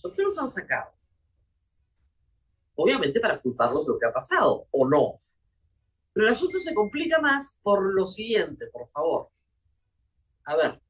¿Por 0.02 0.14
qué 0.14 0.22
los 0.22 0.38
han 0.38 0.50
sacado? 0.50 0.92
Obviamente 2.76 3.20
para 3.20 3.42
culparlos 3.42 3.86
de 3.86 3.94
lo 3.94 4.00
que 4.00 4.06
ha 4.06 4.14
pasado, 4.14 4.68
o 4.72 4.88
no. 4.88 5.22
Pero 6.14 6.28
el 6.28 6.34
asunto 6.34 6.60
se 6.60 6.74
complica 6.74 7.20
más 7.20 7.60
por 7.62 7.94
lo 7.94 8.06
siguiente, 8.06 8.68
por 8.68 8.88
favor. 8.88 9.30
A 10.46 10.56
ver, 10.56 10.82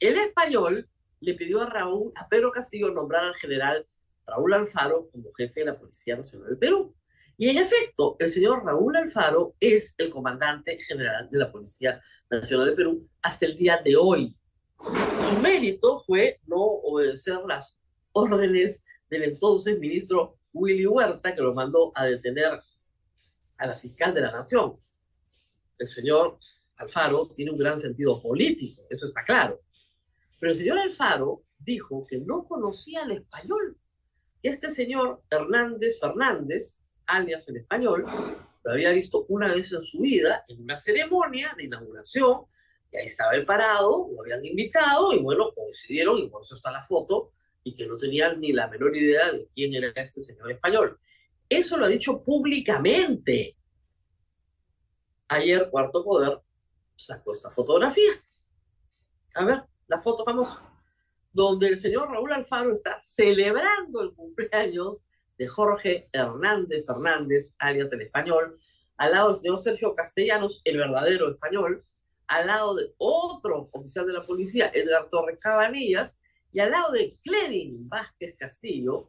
el 0.00 0.18
español 0.18 0.88
le 1.20 1.34
pidió 1.34 1.62
a 1.62 1.66
Raúl, 1.66 2.12
a 2.16 2.28
Pedro 2.28 2.50
Castillo, 2.50 2.90
nombrar 2.90 3.24
al 3.24 3.34
general 3.34 3.86
Raúl 4.26 4.54
Alfaro 4.54 5.08
como 5.10 5.32
jefe 5.32 5.60
de 5.60 5.66
la 5.66 5.78
Policía 5.78 6.16
Nacional 6.16 6.48
del 6.48 6.58
Perú. 6.58 6.94
Y 7.36 7.48
en 7.48 7.58
efecto, 7.58 8.16
el 8.18 8.28
señor 8.28 8.64
Raúl 8.64 8.96
Alfaro 8.96 9.56
es 9.58 9.94
el 9.98 10.10
comandante 10.10 10.78
general 10.78 11.28
de 11.30 11.38
la 11.38 11.50
Policía 11.50 12.00
Nacional 12.30 12.66
del 12.66 12.76
Perú 12.76 13.08
hasta 13.22 13.46
el 13.46 13.56
día 13.56 13.80
de 13.84 13.96
hoy. 13.96 14.36
Su 14.78 15.38
mérito 15.40 15.98
fue 15.98 16.40
no 16.46 16.60
obedecer 16.60 17.40
las 17.46 17.76
órdenes 18.12 18.84
del 19.10 19.24
entonces 19.24 19.78
ministro 19.78 20.38
Willy 20.52 20.86
Huerta, 20.86 21.34
que 21.34 21.42
lo 21.42 21.54
mandó 21.54 21.90
a 21.94 22.06
detener 22.06 22.60
a 23.56 23.66
la 23.66 23.74
fiscal 23.74 24.14
de 24.14 24.20
la 24.20 24.30
nación. 24.30 24.76
El 25.78 25.88
señor 25.88 26.38
Alfaro 26.76 27.28
tiene 27.34 27.50
un 27.50 27.58
gran 27.58 27.78
sentido 27.78 28.20
político, 28.22 28.82
eso 28.88 29.06
está 29.06 29.24
claro. 29.24 29.60
Pero 30.38 30.52
el 30.52 30.58
señor 30.58 30.78
Alfaro 30.78 31.42
dijo 31.58 32.04
que 32.08 32.20
no 32.20 32.46
conocía 32.46 33.02
el 33.02 33.12
español. 33.12 33.76
Este 34.42 34.70
señor 34.70 35.22
Hernández 35.30 35.98
Fernández, 35.98 36.82
alias 37.06 37.48
el 37.48 37.58
español, 37.58 38.04
lo 38.64 38.72
había 38.72 38.90
visto 38.92 39.26
una 39.28 39.52
vez 39.52 39.72
en 39.72 39.82
su 39.82 40.00
vida 40.00 40.44
en 40.48 40.62
una 40.62 40.78
ceremonia 40.78 41.54
de 41.56 41.64
inauguración 41.64 42.46
y 42.90 42.96
ahí 42.96 43.06
estaba 43.06 43.34
el 43.34 43.44
parado, 43.44 44.08
lo 44.14 44.22
habían 44.22 44.44
invitado 44.44 45.12
y 45.12 45.18
bueno, 45.18 45.52
coincidieron 45.52 46.18
y 46.18 46.28
por 46.28 46.42
eso 46.42 46.54
está 46.54 46.70
la 46.70 46.82
foto 46.82 47.32
y 47.62 47.74
que 47.74 47.86
no 47.86 47.96
tenían 47.96 48.40
ni 48.40 48.52
la 48.52 48.68
menor 48.68 48.96
idea 48.96 49.32
de 49.32 49.48
quién 49.52 49.74
era 49.74 49.90
este 49.96 50.20
señor 50.20 50.52
español. 50.52 50.98
Eso 51.48 51.76
lo 51.76 51.86
ha 51.86 51.88
dicho 51.88 52.22
públicamente. 52.22 53.56
Ayer 55.28 55.68
Cuarto 55.70 56.04
Poder 56.04 56.40
sacó 56.94 57.32
esta 57.32 57.50
fotografía. 57.50 58.12
A 59.34 59.44
ver, 59.44 59.64
la 59.88 60.00
foto 60.00 60.24
famosa, 60.24 60.62
donde 61.32 61.68
el 61.68 61.76
señor 61.76 62.10
Raúl 62.10 62.32
Alfaro 62.32 62.72
está 62.72 63.00
celebrando 63.00 64.02
el 64.02 64.14
cumpleaños 64.14 65.04
de 65.38 65.48
Jorge 65.48 66.08
Hernández 66.12 66.86
Fernández, 66.86 67.54
alias 67.58 67.92
el 67.92 68.02
español, 68.02 68.58
al 68.96 69.12
lado 69.12 69.28
del 69.28 69.40
señor 69.40 69.58
Sergio 69.58 69.94
Castellanos, 69.94 70.60
el 70.64 70.78
verdadero 70.78 71.30
español, 71.30 71.82
al 72.26 72.46
lado 72.46 72.74
de 72.74 72.94
otro 72.98 73.68
oficial 73.72 74.06
de 74.06 74.12
la 74.12 74.24
policía, 74.24 74.70
Edgar 74.72 75.08
Torres 75.10 75.38
Cabanillas, 75.40 76.18
Y 76.52 76.60
al 76.60 76.70
lado 76.70 76.92
de 76.92 77.18
Cledin 77.24 77.88
Vázquez 77.88 78.36
Castillo, 78.38 79.08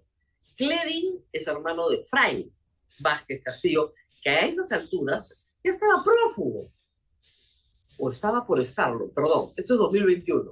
Cledin 0.57 1.23
es 1.31 1.47
hermano 1.47 1.89
de 1.89 2.03
Fray 2.05 2.51
Vázquez 2.99 3.41
Castillo, 3.43 3.93
que 4.23 4.29
a 4.31 4.45
esas 4.47 4.71
alturas 4.71 5.43
ya 5.63 5.71
estaba 5.71 6.03
prófugo. 6.03 6.71
O 7.99 8.09
estaba 8.09 8.45
por 8.45 8.59
estarlo, 8.59 9.11
perdón, 9.11 9.53
esto 9.55 9.73
es 9.73 9.79
2021. 9.79 10.51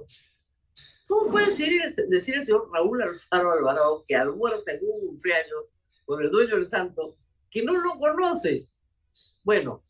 ¿Cómo 1.14 1.30
puede 1.30 1.46
decir, 1.46 1.80
decir 2.08 2.34
el 2.34 2.42
señor 2.42 2.68
Raúl 2.74 3.00
Alfaro 3.00 3.52
Alvarado 3.52 4.04
que 4.04 4.16
almuerza 4.16 4.72
en 4.72 4.80
un 4.82 5.06
cumpleaños 5.06 5.72
con 6.04 6.20
el 6.20 6.28
dueño 6.28 6.56
del 6.56 6.66
santo 6.66 7.16
que 7.48 7.62
no 7.62 7.76
lo 7.76 8.00
conoce? 8.00 8.66
Bueno, 9.44 9.84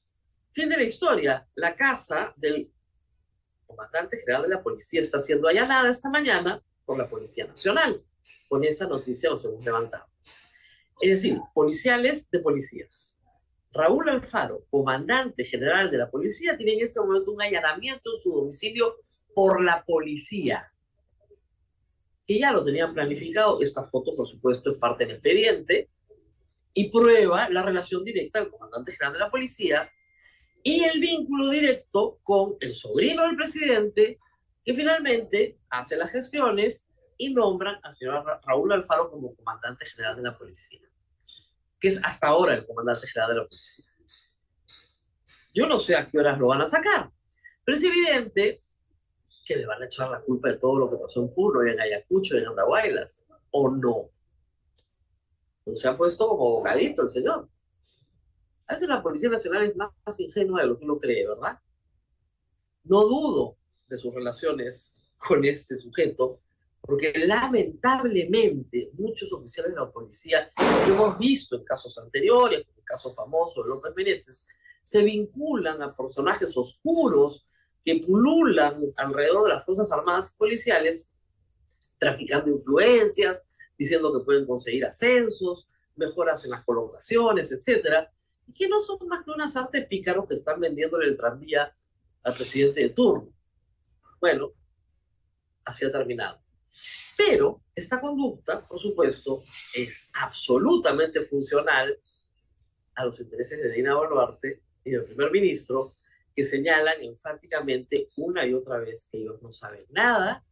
fin 0.53 0.69
de 0.69 0.77
la 0.77 0.83
historia. 0.83 1.49
La 1.55 1.75
casa 1.75 2.35
del 2.37 2.71
comandante 3.67 4.19
general 4.19 4.43
de 4.43 4.49
la 4.51 4.63
policía 4.63 5.01
está 5.01 5.19
siendo 5.19 5.49
allanada 5.49 5.91
esta 5.91 6.11
mañana 6.11 6.63
por 6.85 6.99
la 6.99 7.09
Policía 7.09 7.47
Nacional. 7.47 8.05
Con 8.47 8.63
esa 8.63 8.87
noticia 8.87 9.31
nos 9.31 9.47
hemos 9.47 9.65
levantado. 9.65 10.07
Es 11.01 11.09
decir, 11.09 11.41
policiales 11.55 12.29
de 12.31 12.41
policías. 12.41 13.19
Raúl 13.73 14.11
Alfaro, 14.11 14.67
comandante 14.69 15.43
general 15.45 15.91
de 15.91 15.97
la 15.97 16.11
policía, 16.11 16.55
tiene 16.59 16.75
en 16.75 16.85
este 16.85 17.01
momento 17.01 17.33
un 17.33 17.41
allanamiento 17.41 18.11
en 18.11 18.21
su 18.23 18.31
domicilio 18.31 18.97
por 19.35 19.65
la 19.65 19.83
policía, 19.87 20.71
que 22.25 22.39
ya 22.39 22.53
lo 22.53 22.65
tenían 22.65 22.95
planificado. 22.95 23.61
Esta 23.61 23.83
foto, 23.83 24.11
por 24.17 24.27
supuesto, 24.27 24.71
es 24.71 24.79
parte 24.79 25.05
del 25.05 25.17
expediente 25.17 25.91
y 26.73 26.91
prueba 26.91 27.49
la 27.51 27.63
relación 27.63 28.05
directa 28.05 28.41
del 28.41 28.51
comandante 28.51 28.93
general 28.93 29.13
de 29.13 29.19
la 29.21 29.31
policía 29.31 29.91
y 30.63 30.83
el 30.83 30.99
vínculo 30.99 31.51
directo 31.51 32.19
con 32.23 32.57
el 32.61 32.73
sobrino 32.73 33.27
del 33.27 33.37
presidente, 33.37 34.19
que 34.65 34.75
finalmente 34.75 35.59
hace 35.69 35.97
las 35.97 36.11
gestiones 36.11 36.87
y 37.19 37.33
nombran 37.33 37.79
al 37.83 37.93
señor 37.93 38.25
Raúl 38.45 38.73
Alfaro 38.73 39.11
como 39.11 39.37
comandante 39.37 39.85
general 39.85 40.17
de 40.17 40.23
la 40.23 40.37
policía, 40.37 40.81
que 41.79 41.89
es 41.89 42.01
hasta 42.03 42.29
ahora 42.29 42.55
el 42.55 42.67
comandante 42.67 43.07
general 43.07 43.35
de 43.35 43.43
la 43.43 43.47
policía. 43.47 43.85
Yo 45.53 45.67
no 45.69 45.79
sé 45.79 45.95
a 45.95 46.09
qué 46.09 46.19
horas 46.19 46.39
lo 46.39 46.49
van 46.49 46.63
a 46.63 46.67
sacar, 46.67 47.11
pero 47.63 47.77
es 47.77 47.85
evidente 47.85 48.64
que 49.45 49.57
le 49.57 49.67
van 49.67 49.83
a 49.83 49.87
echar 49.87 50.11
la 50.11 50.21
culpa 50.23 50.49
de 50.49 50.59
todo 50.59 50.79
lo 50.79 50.91
que 50.91 50.97
pasó 50.97 51.21
en 51.21 51.35
Puno 51.35 51.67
y 51.67 51.71
en 51.71 51.81
Ayacucho 51.81 52.35
y 52.35 52.39
en 52.39 52.49
Andahuaylas, 52.49 53.27
o 53.51 53.71
no. 53.71 54.11
No 55.67 55.75
se 55.75 55.89
ha 55.89 55.97
puesto 55.97 56.29
como 56.29 56.57
bogadito 56.57 57.03
el 57.03 57.09
señor. 57.09 57.49
A 58.67 58.75
veces 58.75 58.89
la 58.89 59.03
Policía 59.03 59.29
Nacional 59.29 59.65
es 59.65 59.77
más 59.77 60.21
ingenua 60.21 60.63
de 60.63 60.69
lo 60.69 60.79
que 60.79 60.85
uno 60.85 60.99
cree, 60.99 61.29
¿verdad? 61.29 61.59
No 62.85 63.03
dudo 63.03 63.57
de 63.87 63.97
sus 63.99 64.15
relaciones 64.15 64.97
con 65.17 65.45
este 65.45 65.77
sujeto, 65.77 66.41
porque 66.81 67.13
lamentablemente 67.27 68.91
muchos 68.95 69.33
oficiales 69.33 69.75
de 69.75 69.81
la 69.81 69.91
policía, 69.91 70.51
que 70.55 70.91
hemos 70.91 71.19
visto 71.19 71.57
en 71.57 71.65
casos 71.65 71.97
anteriores, 71.99 72.65
como 72.65 72.79
el 72.79 72.85
caso 72.85 73.13
famoso 73.15 73.63
de 73.63 73.69
López 73.71 73.93
Meneses, 73.95 74.47
se 74.83 75.03
vinculan 75.03 75.81
a 75.83 75.97
personajes 75.97 76.55
oscuros 76.57 77.47
que 77.85 77.97
pululan 77.97 78.81
alrededor 78.97 79.49
de 79.49 79.55
las 79.55 79.65
Fuerzas 79.65 79.93
Armadas 79.93 80.35
policiales, 80.37 81.13
traficando 81.99 82.51
influencias, 82.51 83.47
diciendo 83.77 84.13
que 84.13 84.25
pueden 84.25 84.47
conseguir 84.47 84.85
ascensos, 84.87 85.69
mejoras 85.97 86.45
en 86.45 86.53
las 86.53 86.65
colocaciones, 86.65 87.53
etcétera, 87.53 88.11
y 88.47 88.53
que 88.53 88.69
no 88.69 88.81
son 88.81 89.07
más 89.07 89.25
que 89.25 89.31
unas 89.31 89.57
artes 89.57 89.87
pícaros 89.87 90.27
que 90.27 90.35
están 90.35 90.61
vendiéndole 90.61 91.07
el 91.07 91.17
tranvía 91.17 91.77
al 92.23 92.35
presidente 92.35 92.81
de 92.81 92.89
turno. 92.91 93.33
Bueno, 94.21 94.53
así 95.65 95.85
ha 95.85 95.93
terminado. 95.93 96.41
Pero 97.17 97.63
esta 97.75 98.01
conducta, 98.01 98.67
por 98.67 98.81
supuesto, 98.81 99.45
es 99.75 100.09
absolutamente 100.15 101.23
funcional 101.23 101.99
a 102.95 103.05
los 103.05 103.21
intereses 103.21 103.63
de 103.63 103.71
Dina 103.71 103.95
Boluarte 103.95 104.63
y 104.85 104.91
del 104.91 105.05
primer 105.05 105.31
ministro, 105.31 105.97
que 106.35 106.43
señalan 106.43 107.01
enfáticamente 107.01 108.11
una 108.17 108.45
y 108.45 108.55
otra 108.55 108.79
vez 108.79 109.09
que 109.11 109.19
ellos 109.19 109.41
no 109.41 109.51
saben 109.53 109.87
nada 109.91 110.45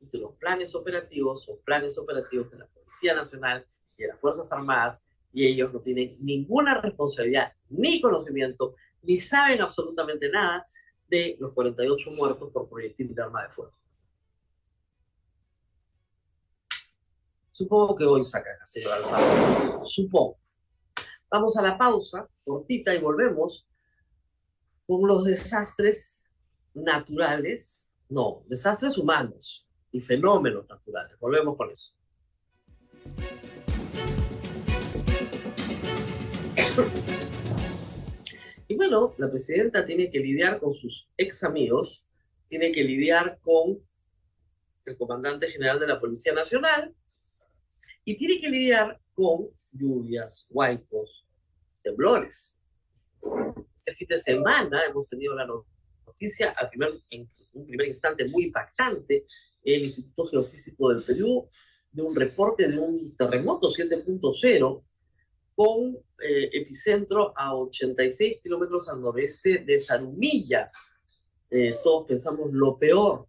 y 0.00 0.06
que 0.08 0.18
los 0.18 0.34
planes 0.34 0.74
operativos 0.74 1.44
son 1.44 1.58
planes 1.64 1.96
operativos 1.98 2.50
de 2.50 2.58
la 2.58 2.66
Policía 2.66 3.14
Nacional 3.14 3.66
y 3.96 4.02
de 4.02 4.08
las 4.08 4.20
Fuerzas 4.20 4.50
Armadas 4.52 5.04
y 5.32 5.46
ellos 5.46 5.72
no 5.72 5.80
tienen 5.80 6.16
ninguna 6.20 6.80
responsabilidad 6.80 7.52
ni 7.68 8.00
conocimiento 8.00 8.74
ni 9.02 9.16
saben 9.16 9.60
absolutamente 9.60 10.28
nada 10.30 10.66
de 11.08 11.36
los 11.38 11.52
48 11.52 12.10
muertos 12.12 12.50
por 12.52 12.68
proyectil 12.68 13.14
de 13.14 13.22
arma 13.22 13.44
de 13.44 13.50
fuego. 13.50 13.72
Supongo 17.50 17.96
que 17.96 18.04
hoy 18.04 18.24
sacan 18.24 18.54
a 18.60 18.66
señor 18.66 18.92
Alfaro. 18.92 19.84
Supongo. 19.84 20.38
Vamos 21.30 21.56
a 21.56 21.62
la 21.62 21.76
pausa 21.76 22.28
cortita 22.44 22.94
y 22.94 22.98
volvemos 22.98 23.67
con 24.88 25.06
los 25.06 25.26
desastres 25.26 26.30
naturales, 26.72 27.94
no, 28.08 28.42
desastres 28.48 28.96
humanos 28.96 29.68
y 29.92 30.00
fenómenos 30.00 30.66
naturales. 30.66 31.18
Volvemos 31.20 31.58
con 31.58 31.70
eso. 31.70 31.92
Y 38.66 38.76
bueno, 38.76 39.14
la 39.18 39.28
presidenta 39.28 39.84
tiene 39.84 40.10
que 40.10 40.20
lidiar 40.20 40.58
con 40.58 40.72
sus 40.72 41.10
ex 41.18 41.44
amigos, 41.44 42.06
tiene 42.48 42.72
que 42.72 42.82
lidiar 42.82 43.38
con 43.42 43.78
el 44.86 44.96
comandante 44.96 45.48
general 45.48 45.78
de 45.80 45.86
la 45.86 46.00
Policía 46.00 46.32
Nacional 46.32 46.94
y 48.06 48.16
tiene 48.16 48.40
que 48.40 48.48
lidiar 48.48 48.98
con 49.12 49.50
lluvias, 49.70 50.46
huaicos, 50.48 51.26
temblores. 51.82 52.56
Este 53.88 54.04
fin 54.04 54.08
de 54.08 54.18
semana 54.18 54.84
hemos 54.84 55.08
tenido 55.08 55.34
la 55.34 55.46
noticia, 55.46 56.50
al 56.50 56.68
primer, 56.68 57.00
en 57.08 57.26
un 57.54 57.66
primer 57.66 57.86
instante 57.86 58.26
muy 58.26 58.44
impactante, 58.44 59.24
el 59.64 59.84
Instituto 59.84 60.26
Geofísico 60.26 60.90
del 60.90 61.02
Perú, 61.02 61.48
de 61.90 62.02
un 62.02 62.14
reporte 62.14 62.68
de 62.68 62.78
un 62.78 63.16
terremoto 63.16 63.70
7.0 63.70 64.84
con 65.54 65.96
eh, 66.20 66.50
epicentro 66.52 67.32
a 67.34 67.54
86 67.56 68.40
kilómetros 68.42 68.90
al 68.90 69.00
noreste 69.00 69.64
de 69.64 69.80
Zarumilla. 69.80 70.70
Eh, 71.48 71.78
todos 71.82 72.06
pensamos 72.06 72.52
lo 72.52 72.78
peor. 72.78 73.26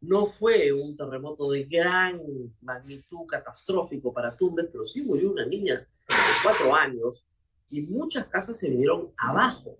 No 0.00 0.24
fue 0.24 0.72
un 0.72 0.96
terremoto 0.96 1.50
de 1.50 1.64
gran 1.64 2.18
magnitud 2.62 3.26
catastrófico 3.28 4.10
para 4.10 4.34
Tumbes, 4.34 4.68
pero 4.72 4.86
sí 4.86 5.02
murió 5.02 5.32
una 5.32 5.44
niña 5.44 5.86
de 6.08 6.14
cuatro 6.42 6.74
años 6.74 7.26
y 7.68 7.82
muchas 7.82 8.26
casas 8.26 8.58
se 8.58 8.70
vinieron 8.70 9.12
abajo, 9.16 9.78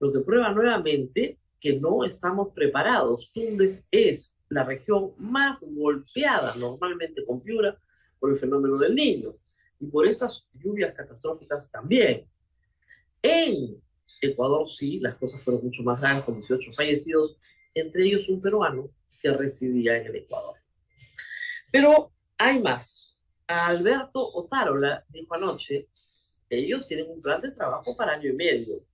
lo 0.00 0.12
que 0.12 0.20
prueba 0.20 0.52
nuevamente 0.52 1.38
que 1.60 1.78
no 1.78 2.04
estamos 2.04 2.48
preparados. 2.54 3.30
Tumbes 3.32 3.86
es 3.90 4.36
la 4.48 4.64
región 4.64 5.12
más 5.18 5.64
golpeada 5.70 6.54
normalmente 6.56 7.24
con 7.24 7.40
Piura 7.40 7.78
por 8.18 8.30
el 8.30 8.36
fenómeno 8.36 8.76
del 8.78 8.94
niño 8.94 9.36
y 9.78 9.86
por 9.86 10.06
estas 10.06 10.46
lluvias 10.52 10.94
catastróficas 10.94 11.70
también. 11.70 12.28
En 13.22 13.80
Ecuador 14.20 14.68
sí, 14.68 14.98
las 15.00 15.14
cosas 15.14 15.42
fueron 15.42 15.64
mucho 15.64 15.82
más 15.82 16.00
graves, 16.00 16.24
con 16.24 16.34
18 16.34 16.72
fallecidos, 16.72 17.36
entre 17.74 18.04
ellos 18.04 18.28
un 18.28 18.40
peruano 18.40 18.90
que 19.20 19.32
residía 19.32 19.96
en 19.96 20.06
el 20.06 20.16
Ecuador. 20.16 20.56
Pero 21.70 22.12
hay 22.38 22.60
más. 22.60 23.18
Alberto 23.46 24.20
Otárola 24.34 25.04
dijo 25.08 25.34
anoche 25.34 25.88
ellos 26.58 26.86
tienen 26.86 27.10
un 27.10 27.20
plan 27.20 27.40
de 27.40 27.50
trabajo 27.50 27.96
para 27.96 28.12
año 28.12 28.30
y 28.30 28.34
medio. 28.34 28.84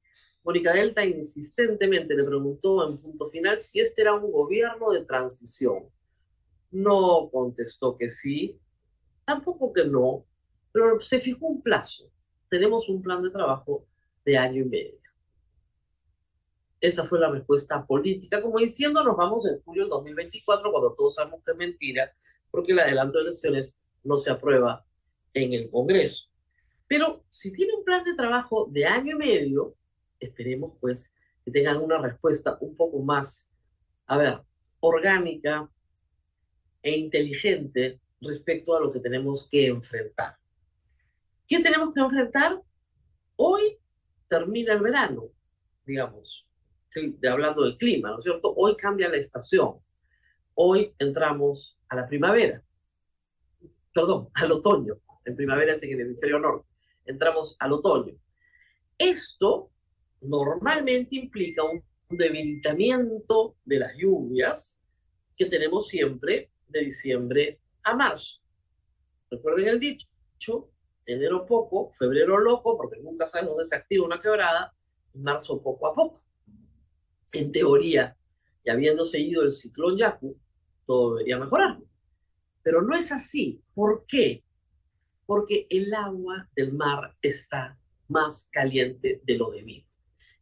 Mónica 0.43 0.73
Delta 0.73 1.05
insistentemente 1.05 2.15
le 2.15 2.25
preguntó 2.25 2.89
en 2.89 2.99
punto 2.99 3.27
final 3.27 3.61
si 3.61 3.81
este 3.81 4.03
era 4.03 4.15
un 4.15 4.31
gobierno 4.31 4.91
de 4.91 5.05
transición. 5.05 5.91
No 6.71 7.29
contestó 7.31 7.97
que 7.97 8.09
sí, 8.09 8.59
tampoco 9.25 9.73
que 9.73 9.85
no, 9.85 10.25
pero 10.73 11.01
se 11.01 11.19
fijó 11.19 11.47
un 11.47 11.63
plazo. 11.63 12.11
Tenemos 12.49 12.89
un 12.89 13.03
plan 13.03 13.23
de 13.23 13.31
trabajo 13.31 13.87
de 14.25 14.39
año 14.39 14.63
y 14.63 14.69
medio. 14.69 14.99
Esa 16.81 17.05
fue 17.05 17.19
la 17.19 17.31
respuesta 17.31 17.85
política, 17.85 18.41
como 18.41 18.59
diciendo 18.59 19.03
nos 19.03 19.17
vamos 19.17 19.47
en 19.47 19.61
julio 19.63 19.83
del 19.83 19.91
2024 19.91 20.71
cuando 20.71 20.95
todos 20.95 21.17
sabemos 21.17 21.43
que 21.45 21.51
es 21.51 21.57
mentira, 21.57 22.13
porque 22.51 22.73
el 22.73 22.79
adelanto 22.79 23.19
de 23.19 23.25
elecciones 23.25 23.83
no 24.05 24.17
se 24.17 24.31
aprueba 24.31 24.87
en 25.35 25.53
el 25.53 25.69
Congreso. 25.69 26.29
Pero 26.89 27.25
si 27.29 27.53
tiene 27.53 27.75
un 27.75 27.85
plan 27.85 28.03
de 28.03 28.15
trabajo 28.15 28.67
de 28.71 28.87
año 28.87 29.15
y 29.15 29.19
medio, 29.19 29.77
esperemos 30.19 30.73
pues 30.81 31.15
que 31.45 31.51
tengan 31.51 31.77
una 31.83 31.99
respuesta 31.99 32.57
un 32.61 32.75
poco 32.75 32.99
más, 33.01 33.51
a 34.07 34.17
ver, 34.17 34.41
orgánica 34.81 35.71
e 36.83 36.97
inteligente 36.97 38.01
respecto 38.21 38.75
a 38.75 38.81
lo 38.81 38.91
que 38.91 39.01
tenemos 39.01 39.47
que 39.49 39.67
enfrentar. 39.67 40.37
¿Qué 41.47 41.61
tenemos 41.61 41.95
que 41.95 42.01
enfrentar? 42.01 42.63
Hoy 43.37 43.79
termina 44.27 44.73
el 44.73 44.81
verano, 44.81 45.31
digamos, 45.85 46.47
hablando 47.31 47.65
del 47.65 47.77
clima, 47.77 48.11
¿no 48.11 48.19
es 48.19 48.25
cierto? 48.25 48.53
Hoy 48.57 48.77
cambia 48.77 49.09
la 49.09 49.17
estación. 49.17 49.79
Hoy 50.55 50.95
entramos 50.99 51.79
a 51.89 51.97
la 51.97 52.07
primavera, 52.07 52.63
perdón, 53.93 54.29
al 54.35 54.53
otoño. 54.53 54.99
En 55.25 55.37
primavera 55.37 55.75
es 55.75 55.83
en 55.83 55.93
el 55.93 56.01
hemisferio 56.01 56.39
norte. 56.39 56.68
Entramos 57.09 57.57
al 57.59 57.73
otoño. 57.73 58.15
Esto 58.99 59.71
normalmente 60.21 61.17
implica 61.17 61.63
un 61.65 61.83
debilitamiento 62.11 63.57
de 63.65 63.79
las 63.79 63.97
lluvias 63.97 64.79
que 65.35 65.47
tenemos 65.47 65.89
siempre 65.89 66.51
de 66.67 66.81
diciembre 66.81 67.61
a 67.83 67.97
marzo. 67.97 68.41
Recuerden 69.31 69.69
el 69.69 69.81
dicho, 69.81 70.71
enero 71.07 71.47
poco, 71.47 71.91
febrero 71.93 72.39
loco, 72.39 72.77
porque 72.77 73.01
nunca 73.01 73.27
sabes 73.27 73.49
dónde 73.49 73.65
se 73.65 73.77
activa 73.77 74.05
una 74.05 74.21
quebrada, 74.21 74.75
marzo 75.15 75.63
poco 75.63 75.87
a 75.87 75.95
poco. 75.95 76.23
En 77.33 77.51
teoría, 77.51 78.17
y 78.65 78.71
habiendo 78.71 79.07
seguido 79.07 79.43
el 79.43 79.51
ciclón 79.51 79.97
Yaku, 79.97 80.39
todo 80.87 81.15
debería 81.15 81.39
mejorar. 81.39 81.79
Pero 82.63 82.83
no 82.83 82.95
es 82.95 83.13
así. 83.13 83.63
¿Por 83.75 84.05
qué? 84.07 84.45
Porque 85.29 85.67
el 85.69 85.93
agua 85.93 86.49
del 86.57 86.73
mar 86.73 87.15
está 87.21 87.79
más 88.09 88.49
caliente 88.51 89.21
de 89.25 89.37
lo 89.37 89.51
debido. 89.51 89.87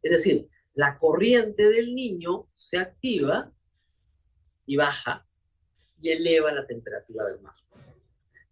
Es 0.01 0.11
decir, 0.11 0.47
la 0.73 0.97
corriente 0.97 1.67
del 1.69 1.93
niño 1.93 2.47
se 2.53 2.77
activa 2.77 3.51
y 4.65 4.77
baja 4.77 5.27
y 5.99 6.11
eleva 6.11 6.53
la 6.53 6.65
temperatura 6.65 7.25
del 7.25 7.41
mar. 7.41 7.55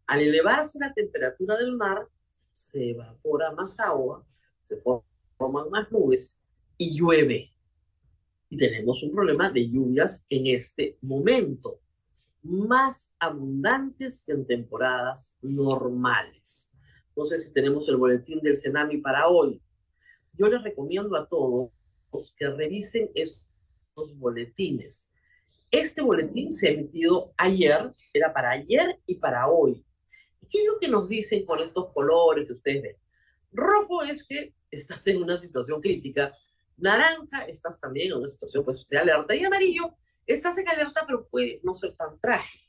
Al 0.07 0.19
elevarse 0.19 0.77
la 0.77 0.93
temperatura 0.93 1.55
del 1.55 1.71
mar, 1.71 2.05
se 2.51 2.89
evapora 2.89 3.51
más 3.51 3.79
agua, 3.79 4.27
se 4.65 4.75
forman 4.75 5.69
más 5.69 5.89
nubes 5.89 6.41
y 6.77 6.97
llueve. 6.99 7.53
Y 8.49 8.57
tenemos 8.57 9.03
un 9.03 9.13
problema 9.13 9.49
de 9.49 9.69
lluvias 9.69 10.25
en 10.29 10.47
este 10.47 10.97
momento, 11.01 11.79
más 12.45 13.15
abundantes 13.19 14.23
que 14.25 14.33
en 14.33 14.45
temporadas 14.45 15.37
normales. 15.41 16.71
No 17.15 17.25
sé 17.25 17.37
si 17.37 17.51
tenemos 17.53 17.89
el 17.89 17.97
boletín 17.97 18.39
del 18.41 18.57
Cenami 18.57 18.97
para 18.97 19.27
hoy. 19.27 19.61
Yo 20.33 20.47
les 20.47 20.63
recomiendo 20.63 21.15
a 21.15 21.27
todos 21.27 21.71
que 22.37 22.49
revisen 22.49 23.09
estos 23.13 24.17
boletines. 24.17 25.11
Este 25.71 26.01
boletín 26.01 26.53
se 26.53 26.67
ha 26.67 26.71
emitido 26.71 27.33
ayer, 27.37 27.91
era 28.13 28.33
para 28.33 28.51
ayer 28.51 28.99
y 29.05 29.15
para 29.15 29.47
hoy. 29.47 29.85
¿Qué 30.49 30.59
es 30.59 30.65
lo 30.65 30.79
que 30.79 30.87
nos 30.87 31.09
dicen 31.09 31.45
con 31.45 31.59
estos 31.59 31.91
colores 31.91 32.45
que 32.45 32.53
ustedes 32.53 32.83
ven? 32.83 32.97
Rojo 33.51 34.03
es 34.03 34.25
que 34.25 34.53
estás 34.69 35.05
en 35.07 35.21
una 35.21 35.37
situación 35.37 35.81
crítica. 35.81 36.33
Naranja, 36.77 37.45
estás 37.45 37.79
también 37.79 38.11
en 38.11 38.17
una 38.19 38.27
situación 38.27 38.63
pues, 38.63 38.85
de 38.87 38.97
alerta. 38.97 39.35
Y 39.35 39.43
amarillo, 39.43 39.97
estás 40.25 40.57
en 40.57 40.67
alerta, 40.67 41.03
pero 41.05 41.27
puede 41.27 41.59
no 41.63 41.73
ser 41.75 41.95
tan 41.95 42.19
trágico. 42.19 42.65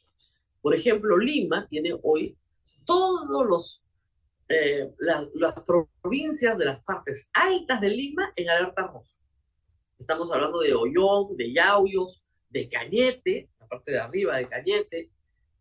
Por 0.60 0.74
ejemplo, 0.74 1.16
Lima 1.16 1.66
tiene 1.68 1.96
hoy 2.02 2.36
todos 2.86 3.46
los 3.46 3.82
eh, 4.48 4.94
las 4.98 5.54
provincias 6.00 6.56
de 6.56 6.66
las 6.66 6.82
partes 6.84 7.30
altas 7.32 7.80
de 7.80 7.90
Lima 7.90 8.32
en 8.36 8.48
alerta 8.48 8.86
roja. 8.86 9.16
Estamos 9.98 10.30
hablando 10.30 10.60
de 10.60 10.72
Ollón, 10.72 11.36
de 11.36 11.52
Yauyos, 11.52 12.22
de 12.48 12.68
Cañete, 12.68 13.50
la 13.58 13.66
parte 13.66 13.92
de 13.92 13.98
arriba 13.98 14.36
de 14.36 14.48
Cañete, 14.48 15.10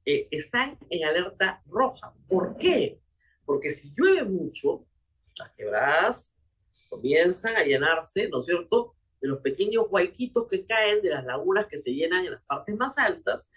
eh, 0.05 0.27
están 0.29 0.77
en 0.89 1.03
alerta 1.03 1.63
roja. 1.71 2.13
¿Por 2.27 2.57
qué? 2.57 2.99
Porque 3.43 3.71
si 3.71 3.91
llueve 3.95 4.23
mucho, 4.25 4.85
las 5.39 5.51
quebradas 5.53 6.35
comienzan 6.89 7.55
a 7.55 7.63
llenarse, 7.63 8.29
¿no 8.29 8.41
es 8.41 8.45
cierto?, 8.45 8.94
de 9.25 9.29
los 9.29 9.41
pequeños 9.41 9.85
huaiquitos 9.89 10.45
que 10.47 10.65
caen 10.65 11.01
de 11.01 11.09
las 11.09 11.25
lagunas 11.25 11.65
que 11.65 11.79
se 11.79 11.91
llenan 11.91 12.25
en 12.25 12.33
las 12.33 12.43
partes 12.43 12.75
más 12.77 12.97
altas. 12.99 13.49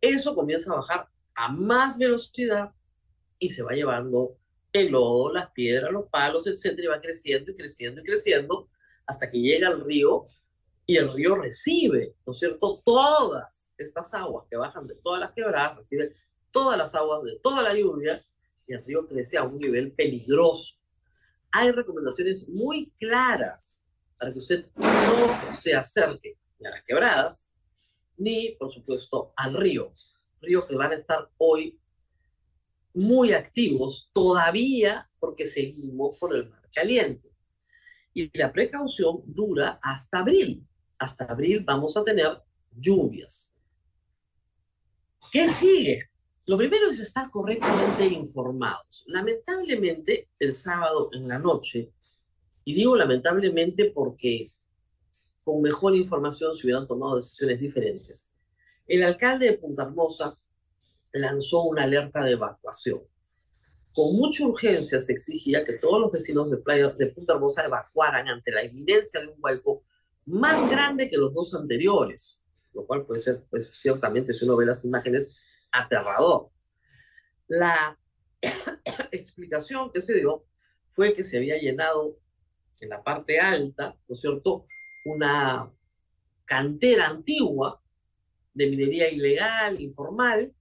Eso 0.00 0.34
comienza 0.34 0.72
a 0.72 0.76
bajar 0.76 1.08
a 1.34 1.52
más 1.52 1.98
velocidad 1.98 2.72
y 3.38 3.50
se 3.50 3.62
va 3.62 3.72
llevando 3.72 4.38
el 4.72 4.90
lodo, 4.90 5.30
las 5.30 5.50
piedras, 5.50 5.92
los 5.92 6.08
palos, 6.08 6.46
etcétera, 6.46 6.84
y 6.84 6.86
va 6.86 7.00
creciendo 7.00 7.50
y 7.50 7.56
creciendo 7.56 8.00
y 8.00 8.04
creciendo 8.04 8.70
hasta 9.06 9.30
que 9.30 9.38
llega 9.38 9.68
al 9.68 9.84
río 9.84 10.24
y 10.86 10.96
el 10.96 11.12
río 11.12 11.36
recibe, 11.36 12.16
¿no 12.26 12.32
es 12.32 12.38
cierto?, 12.38 12.80
todas 12.84 13.74
estas 13.76 14.14
aguas 14.14 14.46
que 14.48 14.56
bajan 14.56 14.86
de 14.86 14.94
todas 14.94 15.20
las 15.20 15.32
quebradas, 15.32 15.76
recibe 15.76 16.16
todas 16.50 16.78
las 16.78 16.94
aguas 16.94 17.22
de 17.24 17.38
toda 17.42 17.62
la 17.62 17.74
lluvia 17.74 18.24
y 18.66 18.72
el 18.72 18.84
río 18.84 19.06
crece 19.06 19.36
a 19.36 19.44
un 19.44 19.58
nivel 19.58 19.92
peligroso. 19.92 20.76
Hay 21.50 21.70
recomendaciones 21.70 22.48
muy 22.48 22.90
claras 22.98 23.81
para 24.22 24.32
que 24.32 24.38
usted 24.38 24.66
no 24.76 25.52
se 25.52 25.74
acerque 25.74 26.38
ni 26.60 26.66
a 26.68 26.70
las 26.70 26.84
quebradas, 26.84 27.52
ni, 28.16 28.52
por 28.52 28.70
supuesto, 28.70 29.32
al 29.34 29.52
río. 29.52 29.92
Ríos 30.40 30.64
que 30.66 30.76
van 30.76 30.92
a 30.92 30.94
estar 30.94 31.28
hoy 31.38 31.76
muy 32.94 33.32
activos 33.32 34.08
todavía 34.12 35.10
porque 35.18 35.44
seguimos 35.44 36.20
con 36.20 36.36
el 36.36 36.48
mar 36.48 36.62
caliente. 36.72 37.34
Y 38.14 38.30
la 38.38 38.52
precaución 38.52 39.24
dura 39.26 39.80
hasta 39.82 40.20
abril 40.20 40.64
hasta 41.00 41.24
abril 41.24 41.64
vamos 41.64 41.96
a 41.96 42.04
tener 42.04 42.40
lluvias. 42.70 43.52
¿Qué 45.32 45.48
sigue? 45.48 46.10
Lo 46.46 46.56
primero 46.56 46.90
es 46.90 47.00
estar 47.00 47.28
correctamente 47.28 48.06
informados. 48.06 49.02
Lamentablemente, 49.08 50.30
el 50.38 50.52
sábado 50.52 51.10
en 51.12 51.26
la 51.26 51.40
noche, 51.40 51.92
y 52.64 52.74
digo 52.74 52.96
lamentablemente 52.96 53.90
porque 53.94 54.52
con 55.44 55.60
mejor 55.60 55.94
información 55.96 56.54
se 56.54 56.66
hubieran 56.66 56.86
tomado 56.86 57.16
decisiones 57.16 57.60
diferentes, 57.60 58.34
el 58.86 59.02
alcalde 59.02 59.46
de 59.46 59.58
Punta 59.58 59.84
Hermosa 59.84 60.38
lanzó 61.12 61.62
una 61.64 61.84
alerta 61.84 62.24
de 62.24 62.32
evacuación. 62.32 63.00
Con 63.92 64.16
mucha 64.16 64.46
urgencia 64.46 64.98
se 64.98 65.12
exigía 65.12 65.64
que 65.64 65.74
todos 65.74 66.00
los 66.00 66.10
vecinos 66.10 66.50
de, 66.50 66.56
playa, 66.56 66.88
de 66.88 67.06
Punta 67.08 67.34
Hermosa 67.34 67.64
evacuaran 67.64 68.28
ante 68.28 68.50
la 68.50 68.64
inminencia 68.64 69.20
de 69.20 69.28
un 69.28 69.34
hueco 69.38 69.84
más 70.24 70.70
grande 70.70 71.10
que 71.10 71.18
los 71.18 71.34
dos 71.34 71.54
anteriores, 71.54 72.44
lo 72.72 72.86
cual 72.86 73.04
puede 73.04 73.20
ser, 73.20 73.44
pues 73.50 73.70
ciertamente, 73.72 74.32
si 74.32 74.44
uno 74.44 74.56
ve 74.56 74.66
las 74.66 74.84
imágenes, 74.84 75.36
aterrador. 75.70 76.50
La 77.48 77.98
explicación 79.10 79.90
que 79.92 80.00
se 80.00 80.14
dio 80.14 80.46
fue 80.88 81.12
que 81.12 81.22
se 81.22 81.36
había 81.38 81.58
llenado 81.58 82.18
en 82.82 82.88
la 82.88 83.02
parte 83.02 83.38
alta, 83.38 83.96
¿no 84.08 84.12
es 84.12 84.20
cierto?, 84.20 84.66
una 85.04 85.72
cantera 86.44 87.06
antigua 87.06 87.80
de 88.52 88.68
minería 88.68 89.08
ilegal, 89.08 89.80
informal, 89.80 90.52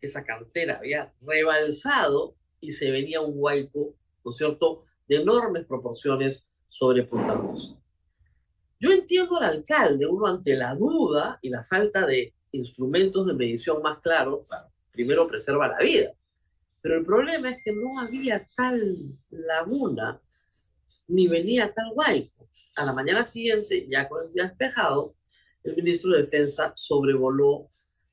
esa 0.00 0.24
cantera 0.24 0.78
había 0.78 1.12
rebalsado 1.20 2.34
y 2.60 2.72
se 2.72 2.90
venía 2.90 3.20
un 3.20 3.34
huaico, 3.36 3.94
¿no 4.24 4.30
es 4.30 4.36
cierto?, 4.36 4.84
de 5.06 5.16
enormes 5.16 5.66
proporciones 5.66 6.48
sobre 6.66 7.04
Punta 7.04 7.34
Hermosa. 7.34 7.78
Yo 8.78 8.90
entiendo 8.92 9.36
al 9.36 9.44
alcalde, 9.44 10.06
uno 10.06 10.26
ante 10.26 10.56
la 10.56 10.74
duda 10.74 11.38
y 11.42 11.50
la 11.50 11.62
falta 11.62 12.06
de 12.06 12.32
instrumentos 12.52 13.26
de 13.26 13.34
medición 13.34 13.82
más 13.82 13.98
claros, 13.98 14.46
primero 14.90 15.28
preserva 15.28 15.68
la 15.68 15.78
vida. 15.78 16.14
Pero 16.80 16.96
el 16.96 17.04
problema 17.04 17.50
es 17.50 17.62
que 17.62 17.72
no 17.72 18.00
había 18.00 18.48
tal 18.56 18.96
laguna 19.30 20.18
ni 21.10 21.28
venía 21.28 21.72
tal 21.72 21.92
huaico. 21.94 22.48
A 22.76 22.84
la 22.84 22.92
mañana 22.92 23.24
siguiente, 23.24 23.86
ya 23.90 24.08
con 24.08 24.24
el 24.24 24.32
día 24.32 24.44
despejado, 24.44 25.14
el 25.64 25.76
ministro 25.76 26.12
de 26.12 26.22
Defensa 26.22 26.72
sobrevoló 26.74 27.68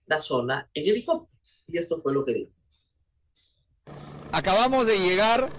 la 0.08 0.20
zona 0.20 0.70
en 0.74 0.90
helicóptero. 0.90 1.40
Y 1.68 1.78
esto 1.78 1.98
fue 2.00 2.14
lo 2.14 2.26
que 2.26 2.34
dijo. 2.34 2.52
Acabamos 4.32 4.88
de 4.88 4.98
llegar 5.00 5.50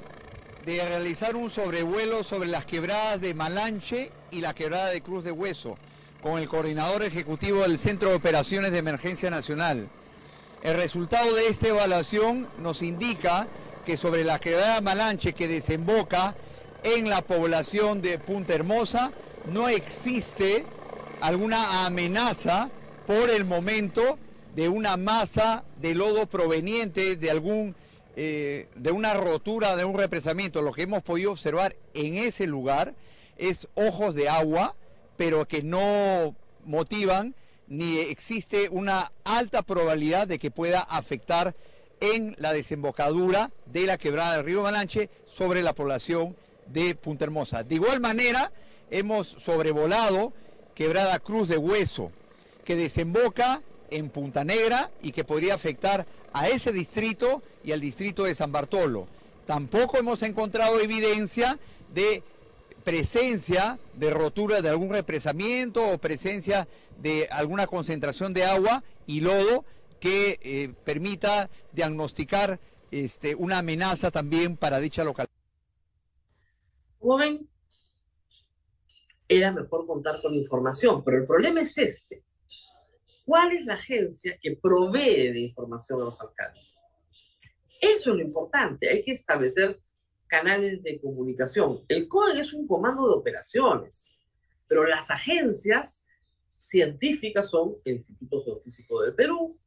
de 0.66 0.86
realizar 0.86 1.36
un 1.36 1.48
sobrevuelo 1.48 2.22
sobre 2.22 2.48
las 2.48 2.66
quebradas 2.66 3.20
de 3.20 3.32
Malanche 3.34 4.10
y 4.30 4.40
la 4.40 4.54
quebrada 4.54 4.90
de 4.90 5.00
Cruz 5.00 5.24
de 5.24 5.32
Hueso 5.32 5.78
con 6.20 6.38
el 6.38 6.48
coordinador 6.48 7.02
ejecutivo 7.04 7.62
del 7.62 7.78
Centro 7.78 8.10
de 8.10 8.16
Operaciones 8.16 8.72
de 8.72 8.78
Emergencia 8.78 9.30
Nacional. 9.30 9.88
El 10.62 10.76
resultado 10.76 11.32
de 11.34 11.46
esta 11.46 11.68
evaluación 11.68 12.48
nos 12.58 12.82
indica 12.82 13.46
que 13.86 13.96
sobre 13.96 14.24
la 14.24 14.38
quebrada 14.38 14.80
Malanche 14.80 15.32
que 15.32 15.48
desemboca 15.48 16.36
en 16.82 17.08
la 17.08 17.22
población 17.22 18.02
de 18.02 18.18
Punta 18.18 18.54
Hermosa. 18.54 19.12
No 19.50 19.68
existe 19.68 20.64
alguna 21.20 21.86
amenaza 21.86 22.70
por 23.06 23.30
el 23.30 23.44
momento 23.44 24.18
de 24.54 24.68
una 24.68 24.96
masa 24.96 25.64
de 25.80 25.94
lodo 25.94 26.26
proveniente 26.26 27.16
de 27.16 27.30
algún 27.30 27.74
eh, 28.20 28.66
de 28.74 28.90
una 28.90 29.14
rotura, 29.14 29.76
de 29.76 29.84
un 29.84 29.96
represamiento, 29.96 30.60
lo 30.60 30.72
que 30.72 30.82
hemos 30.82 31.02
podido 31.04 31.30
observar 31.30 31.76
en 31.94 32.16
ese 32.16 32.48
lugar 32.48 32.96
es 33.36 33.68
ojos 33.76 34.16
de 34.16 34.28
agua, 34.28 34.74
pero 35.16 35.46
que 35.46 35.62
no 35.62 36.34
motivan 36.64 37.36
ni 37.68 38.00
existe 38.00 38.70
una 38.70 39.12
alta 39.22 39.62
probabilidad 39.62 40.26
de 40.26 40.40
que 40.40 40.50
pueda 40.50 40.80
afectar 40.80 41.54
en 42.00 42.34
la 42.38 42.52
desembocadura 42.52 43.52
de 43.66 43.86
la 43.86 43.98
quebrada 43.98 44.36
del 44.36 44.46
río 44.46 44.64
Malanche 44.64 45.10
sobre 45.24 45.62
la 45.62 45.72
población 45.72 46.34
de 46.72 46.94
Punta 46.94 47.24
Hermosa. 47.24 47.62
De 47.62 47.76
igual 47.76 48.00
manera, 48.00 48.52
hemos 48.90 49.26
sobrevolado 49.26 50.32
quebrada 50.74 51.18
Cruz 51.18 51.48
de 51.48 51.58
Hueso, 51.58 52.12
que 52.64 52.76
desemboca 52.76 53.62
en 53.90 54.10
Punta 54.10 54.44
Negra 54.44 54.90
y 55.02 55.12
que 55.12 55.24
podría 55.24 55.54
afectar 55.54 56.06
a 56.32 56.48
ese 56.48 56.72
distrito 56.72 57.42
y 57.64 57.72
al 57.72 57.80
distrito 57.80 58.24
de 58.24 58.34
San 58.34 58.52
Bartolo. 58.52 59.08
Tampoco 59.46 59.98
hemos 59.98 60.22
encontrado 60.22 60.78
evidencia 60.78 61.58
de 61.94 62.22
presencia 62.84 63.78
de 63.94 64.10
rotura 64.10 64.62
de 64.62 64.68
algún 64.68 64.90
represamiento 64.90 65.86
o 65.86 65.98
presencia 65.98 66.68
de 67.02 67.28
alguna 67.30 67.66
concentración 67.66 68.32
de 68.32 68.44
agua 68.44 68.84
y 69.06 69.20
lodo 69.20 69.64
que 70.00 70.38
eh, 70.42 70.72
permita 70.84 71.50
diagnosticar 71.72 72.60
este, 72.90 73.34
una 73.34 73.58
amenaza 73.58 74.10
también 74.10 74.56
para 74.56 74.80
dicha 74.80 75.04
localidad. 75.04 75.37
Joven, 76.98 77.48
era 79.28 79.52
mejor 79.52 79.86
contar 79.86 80.20
con 80.22 80.34
información, 80.34 81.04
pero 81.04 81.18
el 81.18 81.26
problema 81.26 81.60
es 81.60 81.76
este. 81.78 82.24
¿Cuál 83.24 83.52
es 83.52 83.66
la 83.66 83.74
agencia 83.74 84.38
que 84.40 84.56
provee 84.56 85.32
de 85.32 85.40
información 85.40 86.00
a 86.00 86.04
los 86.04 86.20
alcaldes? 86.20 86.86
Eso 87.80 88.10
es 88.10 88.16
lo 88.16 88.22
importante. 88.22 88.88
Hay 88.88 89.02
que 89.02 89.12
establecer 89.12 89.80
canales 90.26 90.82
de 90.82 91.00
comunicación. 91.00 91.84
El 91.88 92.08
CODE 92.08 92.40
es 92.40 92.52
un 92.52 92.66
comando 92.66 93.06
de 93.06 93.14
operaciones, 93.14 94.24
pero 94.66 94.86
las 94.86 95.10
agencias 95.10 96.04
científicas 96.56 97.50
son 97.50 97.76
el 97.84 97.96
Instituto 97.96 98.44
Geofísico 98.44 99.02
del 99.02 99.14
Perú, 99.14 99.58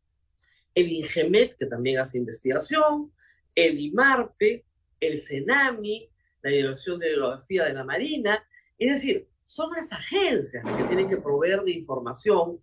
el 0.74 0.91
INGEMET, 0.91 1.58
que 1.58 1.65
también 1.65 2.00
hace 2.00 2.17
investigación, 2.17 3.13
el 3.56 3.80
IMARPE, 3.80 4.65
el 5.00 5.20
CENAMI, 5.20 6.11
la 6.41 6.51
Dirección 6.51 6.99
de 6.99 7.12
Hidrografía 7.12 7.65
de 7.65 7.73
la 7.73 7.84
Marina. 7.84 8.43
Es 8.77 8.91
decir, 8.93 9.27
son 9.45 9.71
las 9.73 9.91
agencias 9.91 10.63
las 10.63 10.77
que 10.77 10.84
tienen 10.86 11.10
que 11.10 11.17
proveer 11.17 11.62
de 11.62 11.71
información, 11.71 12.62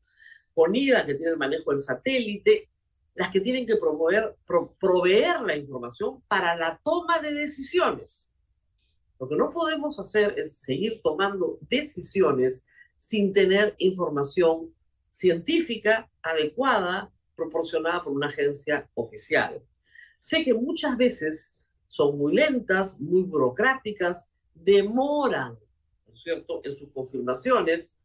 PONIDA, 0.54 1.04
que 1.04 1.14
tiene 1.14 1.32
el 1.32 1.38
manejo 1.38 1.70
del 1.70 1.80
satélite, 1.80 2.68
las 3.14 3.30
que 3.30 3.40
tienen 3.40 3.66
que 3.66 3.76
proveer, 3.76 4.36
proveer 4.80 5.40
la 5.42 5.56
información 5.56 6.22
para 6.28 6.56
la 6.56 6.80
toma 6.82 7.18
de 7.18 7.34
decisiones. 7.34 8.32
Lo 9.18 9.28
que 9.28 9.36
no 9.36 9.50
podemos 9.50 9.98
hacer 9.98 10.34
es 10.38 10.58
seguir 10.58 11.00
tomando 11.02 11.58
decisiones 11.68 12.64
sin 12.96 13.32
tener 13.32 13.74
información 13.78 14.72
científica 15.10 16.10
adecuada 16.22 17.12
proporcionada 17.34 18.02
por 18.02 18.12
una 18.12 18.28
agencia 18.28 18.88
oficial. 18.94 19.62
Sé 20.18 20.44
que 20.44 20.54
muchas 20.54 20.96
veces 20.96 21.57
son 21.88 22.18
muy 22.18 22.34
lentas, 22.34 23.00
muy 23.00 23.22
burocráticas, 23.22 24.30
demoran, 24.54 25.58
¿no 26.06 26.14
es 26.14 26.22
cierto?, 26.22 26.60
en 26.64 26.76
sus 26.76 26.90
confirmaciones, 26.92 27.96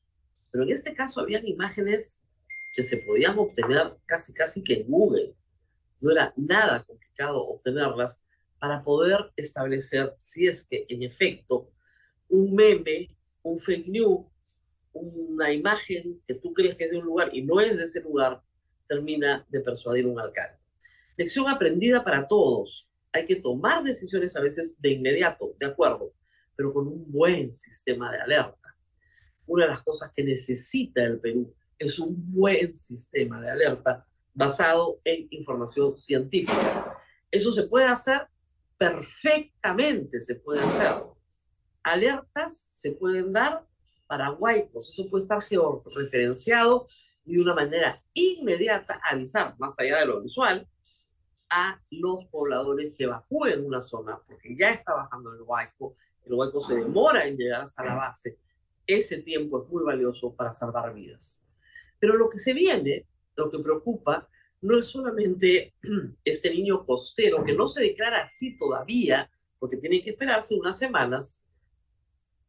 pero 0.52 0.64
en 0.64 0.72
este 0.72 0.94
caso 0.94 1.22
habían 1.22 1.48
imágenes 1.48 2.26
que 2.74 2.84
se 2.84 2.98
podían 2.98 3.38
obtener 3.38 3.96
casi, 4.06 4.34
casi 4.34 4.64
que 4.64 4.82
en 4.82 4.88
Google. 4.88 5.36
No 6.00 6.12
era 6.12 6.34
nada 6.36 6.84
complicado 6.84 7.46
obtenerlas 7.46 8.24
para 8.60 8.84
poder 8.84 9.32
establecer 9.36 10.16
si 10.20 10.48
es 10.48 10.66
que 10.66 10.86
en 10.90 11.04
efecto 11.04 11.70
un 12.30 12.54
meme, 12.56 13.16
un 13.44 13.60
fake 13.60 13.88
news, 13.88 14.26
una 14.94 15.52
imagen 15.52 16.22
que 16.26 16.36
tú 16.36 16.54
crees 16.54 16.76
que 16.76 16.86
es 16.86 16.92
de 16.92 16.98
un 16.98 17.06
lugar 17.06 17.30
y 17.34 17.42
no 17.42 17.60
es 17.60 17.78
de 17.78 17.84
ese 17.84 18.02
lugar, 18.02 18.42
termina 18.88 19.46
de 19.50 19.60
persuadir 19.60 20.06
un 20.06 20.20
alcalde. 20.20 20.58
Lección 21.18 21.50
aprendida 21.50 22.04
para 22.04 22.28
todos. 22.28 22.90
Hay 23.14 23.26
que 23.26 23.36
tomar 23.38 23.84
decisiones 23.84 24.36
a 24.36 24.42
veces 24.42 24.82
de 24.82 24.90
inmediato, 24.92 25.56
de 25.60 25.68
acuerdo, 25.68 26.14
pero 26.56 26.74
con 26.74 26.88
un 26.88 27.12
buen 27.12 27.54
sistema 27.54 28.12
de 28.12 28.20
alerta. 28.20 28.76
Una 29.46 29.66
de 29.66 29.72
las 29.72 29.82
cosas 29.82 30.12
que 30.16 30.24
necesita 30.24 31.04
el 31.04 31.20
Perú 31.20 31.54
es 31.78 32.00
un 32.00 32.16
buen 32.34 32.74
sistema 32.74 33.40
de 33.40 33.52
alerta 33.52 34.06
basado 34.34 35.00
en 35.04 35.28
información 35.30 35.96
científica. 35.96 36.98
Eso 37.30 37.52
se 37.52 37.64
puede 37.64 37.86
hacer 37.86 38.28
perfectamente, 38.78 40.20
se 40.20 40.36
puede 40.36 40.62
hacer. 40.62 41.04
Alertas 41.84 42.68
se 42.72 42.94
pueden 42.94 43.32
dar 43.32 43.66
para 44.08 44.32
huaicos, 44.32 44.90
eso 44.90 45.10
puede 45.10 45.24
estar 45.24 45.42
georreferenciado 45.42 46.88
y 47.26 47.36
de 47.36 47.42
una 47.42 47.54
manera 47.54 48.04
inmediata 48.14 49.00
avisar, 49.04 49.56
más 49.60 49.80
allá 49.80 50.00
de 50.00 50.06
lo 50.08 50.22
visual, 50.22 50.68
a 51.54 51.80
los 51.92 52.26
pobladores 52.26 52.96
que 52.96 53.04
evacúen 53.04 53.64
una 53.64 53.80
zona, 53.80 54.20
porque 54.26 54.56
ya 54.58 54.72
está 54.72 54.96
bajando 54.96 55.32
el 55.34 55.42
huaico, 55.42 55.96
el 56.26 56.34
huaico 56.34 56.60
se 56.60 56.76
demora 56.76 57.28
en 57.28 57.38
llegar 57.38 57.62
hasta 57.62 57.86
la 57.86 57.96
base, 57.96 58.40
ese 58.88 59.22
tiempo 59.22 59.62
es 59.62 59.70
muy 59.70 59.84
valioso 59.84 60.34
para 60.34 60.52
salvar 60.52 60.94
vidas. 60.94 61.48
Pero 62.00 62.16
lo 62.16 62.28
que 62.28 62.40
se 62.40 62.54
viene, 62.54 63.08
lo 63.36 63.52
que 63.52 63.60
preocupa, 63.60 64.28
no 64.62 64.80
es 64.80 64.88
solamente 64.88 65.76
este 66.26 66.52
niño 66.52 66.84
costero, 66.84 67.44
que 67.44 67.54
no 67.54 67.68
se 67.68 67.84
declara 67.84 68.24
así 68.24 68.56
todavía, 68.56 69.30
porque 69.60 69.78
tiene 69.78 70.02
que 70.02 70.10
esperarse 70.10 70.56
unas 70.56 70.78
semanas, 70.78 71.46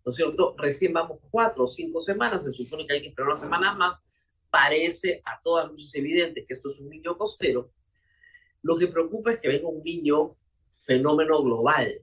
¿no 0.04 0.10
es 0.10 0.16
cierto? 0.16 0.54
Recién 0.56 0.92
vamos 0.92 1.18
cuatro 1.30 1.64
o 1.64 1.66
cinco 1.66 2.00
semanas, 2.00 2.44
se 2.44 2.52
supone 2.52 2.86
que 2.86 2.94
hay 2.94 3.02
que 3.02 3.08
esperar 3.08 3.28
unas 3.28 3.40
semanas 3.40 3.76
más 3.76 4.04
parece 4.50 5.20
a 5.24 5.40
todas 5.42 5.68
luces 5.68 5.92
evidente 5.96 6.44
que 6.44 6.54
esto 6.54 6.70
es 6.70 6.78
un 6.78 6.88
niño 6.88 7.18
costero, 7.18 7.72
lo 8.64 8.76
que 8.76 8.88
preocupa 8.88 9.30
es 9.30 9.38
que 9.38 9.48
venga 9.48 9.68
un 9.68 9.82
niño 9.84 10.36
fenómeno 10.74 11.42
global. 11.42 12.00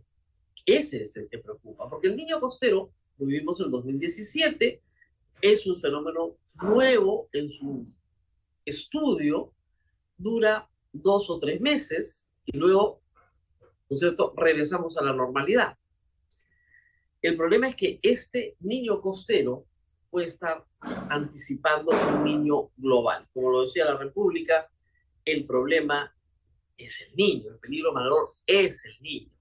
Ese 0.63 1.01
es 1.01 1.17
el 1.17 1.27
que 1.27 1.39
preocupa, 1.39 1.89
porque 1.89 2.07
el 2.07 2.15
niño 2.15 2.39
costero, 2.39 2.93
lo 3.17 3.25
vivimos 3.25 3.59
en 3.59 3.71
2017, 3.71 4.81
es 5.41 5.65
un 5.65 5.79
fenómeno 5.79 6.37
nuevo 6.61 7.27
en 7.33 7.49
su 7.49 7.83
estudio, 8.63 9.53
dura 10.15 10.69
dos 10.93 11.31
o 11.31 11.39
tres 11.39 11.59
meses 11.59 12.29
y 12.45 12.55
luego, 12.55 13.01
¿no 13.89 13.95
es 13.95 13.99
cierto?, 13.99 14.31
regresamos 14.37 14.97
a 14.97 15.03
la 15.03 15.13
normalidad. 15.13 15.75
El 17.23 17.37
problema 17.37 17.69
es 17.69 17.75
que 17.75 17.99
este 18.03 18.55
niño 18.59 19.01
costero 19.01 19.65
puede 20.11 20.27
estar 20.27 20.63
anticipando 20.79 21.91
un 21.91 22.23
niño 22.23 22.69
global. 22.77 23.27
Como 23.33 23.49
lo 23.49 23.61
decía 23.63 23.85
la 23.85 23.97
República, 23.97 24.69
el 25.25 25.45
problema 25.47 26.13
es 26.77 27.01
el 27.01 27.15
niño, 27.15 27.51
el 27.51 27.59
peligro 27.59 27.93
mayor 27.93 28.35
es 28.45 28.85
el 28.85 29.01
niño. 29.01 29.31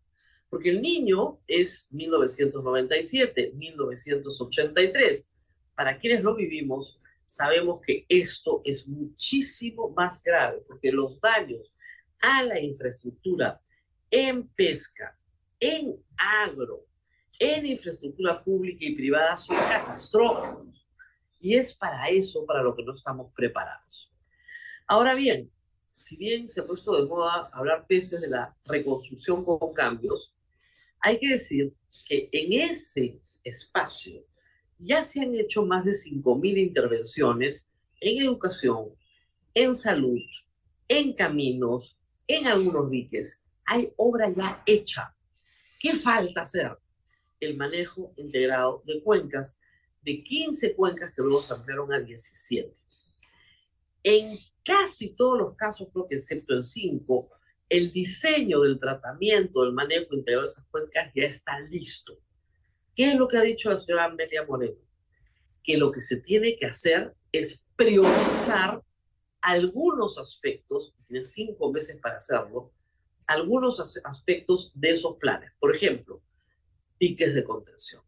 Porque 0.49 0.71
el 0.71 0.83
niño 0.83 1.41
es 1.47 1.87
1997, 1.91 3.53
1983. 3.55 5.33
Para 5.75 5.99
quienes 5.99 6.23
lo 6.23 6.35
vivimos, 6.35 7.01
sabemos 7.25 7.81
que 7.81 8.05
esto 8.09 8.61
es 8.65 8.89
muchísimo 8.89 9.91
más 9.91 10.23
grave, 10.23 10.63
porque 10.67 10.91
los 10.91 11.21
daños 11.21 11.73
a 12.21 12.43
la 12.43 12.61
infraestructura 12.61 13.61
en 14.11 14.49
pesca, 14.49 15.17
en 15.61 15.97
agro, 16.17 16.87
en 17.39 17.67
infraestructura 17.67 18.43
pública 18.43 18.85
y 18.85 18.95
privada 18.95 19.37
son 19.37 19.57
catastróficos. 19.57 20.87
Y 21.39 21.55
es 21.55 21.73
para 21.73 22.09
eso 22.09 22.45
para 22.45 22.63
lo 22.63 22.75
que 22.75 22.83
no 22.83 22.93
estamos 22.93 23.33
preparados. 23.33 24.13
Ahora 24.87 25.15
bien, 25.15 25.51
si 26.01 26.17
bien 26.17 26.49
se 26.49 26.61
ha 26.61 26.67
puesto 26.67 26.97
de 26.97 27.07
moda 27.07 27.51
hablar 27.53 27.87
pestes 27.87 28.21
de 28.21 28.29
la 28.29 28.57
reconstrucción 28.65 29.45
con 29.45 29.73
cambios, 29.75 30.33
hay 30.99 31.19
que 31.19 31.29
decir 31.29 31.75
que 32.07 32.29
en 32.33 32.53
ese 32.71 33.21
espacio 33.45 34.25
ya 34.79 35.03
se 35.03 35.21
han 35.21 35.35
hecho 35.35 35.67
más 35.67 35.85
de 35.85 35.91
5.000 35.91 36.59
intervenciones 36.59 37.69
en 38.01 38.23
educación, 38.23 38.95
en 39.53 39.75
salud, 39.75 40.21
en 40.89 41.13
caminos, 41.13 41.99
en 42.27 42.47
algunos 42.47 42.91
diques. 42.91 43.45
Hay 43.67 43.93
obra 43.97 44.33
ya 44.35 44.63
hecha. 44.67 45.15
¿Qué 45.79 45.93
falta 45.95 46.41
hacer? 46.41 46.79
el 47.41 47.57
manejo 47.57 48.13
integrado 48.17 48.83
de 48.87 49.03
cuencas, 49.03 49.59
de 50.03 50.23
15 50.23 50.77
cuencas 50.77 51.13
que 51.13 51.23
luego 51.23 51.43
se 51.43 51.55
ampliaron 51.55 51.93
a 51.93 52.01
17. 52.01 52.73
En 54.03 54.37
casi 54.65 55.15
todos 55.15 55.39
los 55.39 55.55
casos, 55.57 55.89
creo 55.93 56.07
que 56.07 56.17
excepto 56.17 56.55
en 56.55 56.63
5, 56.63 57.31
el 57.69 57.93
diseño 57.93 58.61
del 58.61 58.79
tratamiento, 58.79 59.63
del 59.63 59.73
manejo 59.73 60.15
integrado 60.15 60.43
de 60.43 60.53
esas 60.53 60.67
cuencas 60.67 61.13
ya 61.15 61.25
está 61.25 61.61
listo. 61.61 62.19
¿Qué 62.95 63.13
es 63.13 63.15
lo 63.15 63.29
que 63.29 63.39
ha 63.39 63.43
dicho 63.43 63.71
la 63.71 63.77
señora 63.77 64.05
Amelia 64.05 64.45
Moreno? 64.45 64.77
Que 65.63 65.77
lo 65.77 65.93
que 65.93 66.01
se 66.01 66.21
tiene 66.21 66.57
que 66.57 66.67
hacer 66.67 67.15
es 67.33 67.65
priorizar 67.77 68.83
algunos 69.41 70.19
aspectos, 70.19 70.93
tiene 71.07 71.23
cinco 71.23 71.73
meses 71.73 71.97
para 72.03 72.17
hacerlo, 72.17 72.73
algunos 73.27 73.79
aspectos 74.05 74.73
de 74.75 74.91
esos 74.91 75.17
planes. 75.17 75.53
Por 75.59 75.75
ejemplo, 75.75 76.23
diques 76.99 77.35
de 77.35 77.45
contención. 77.45 78.03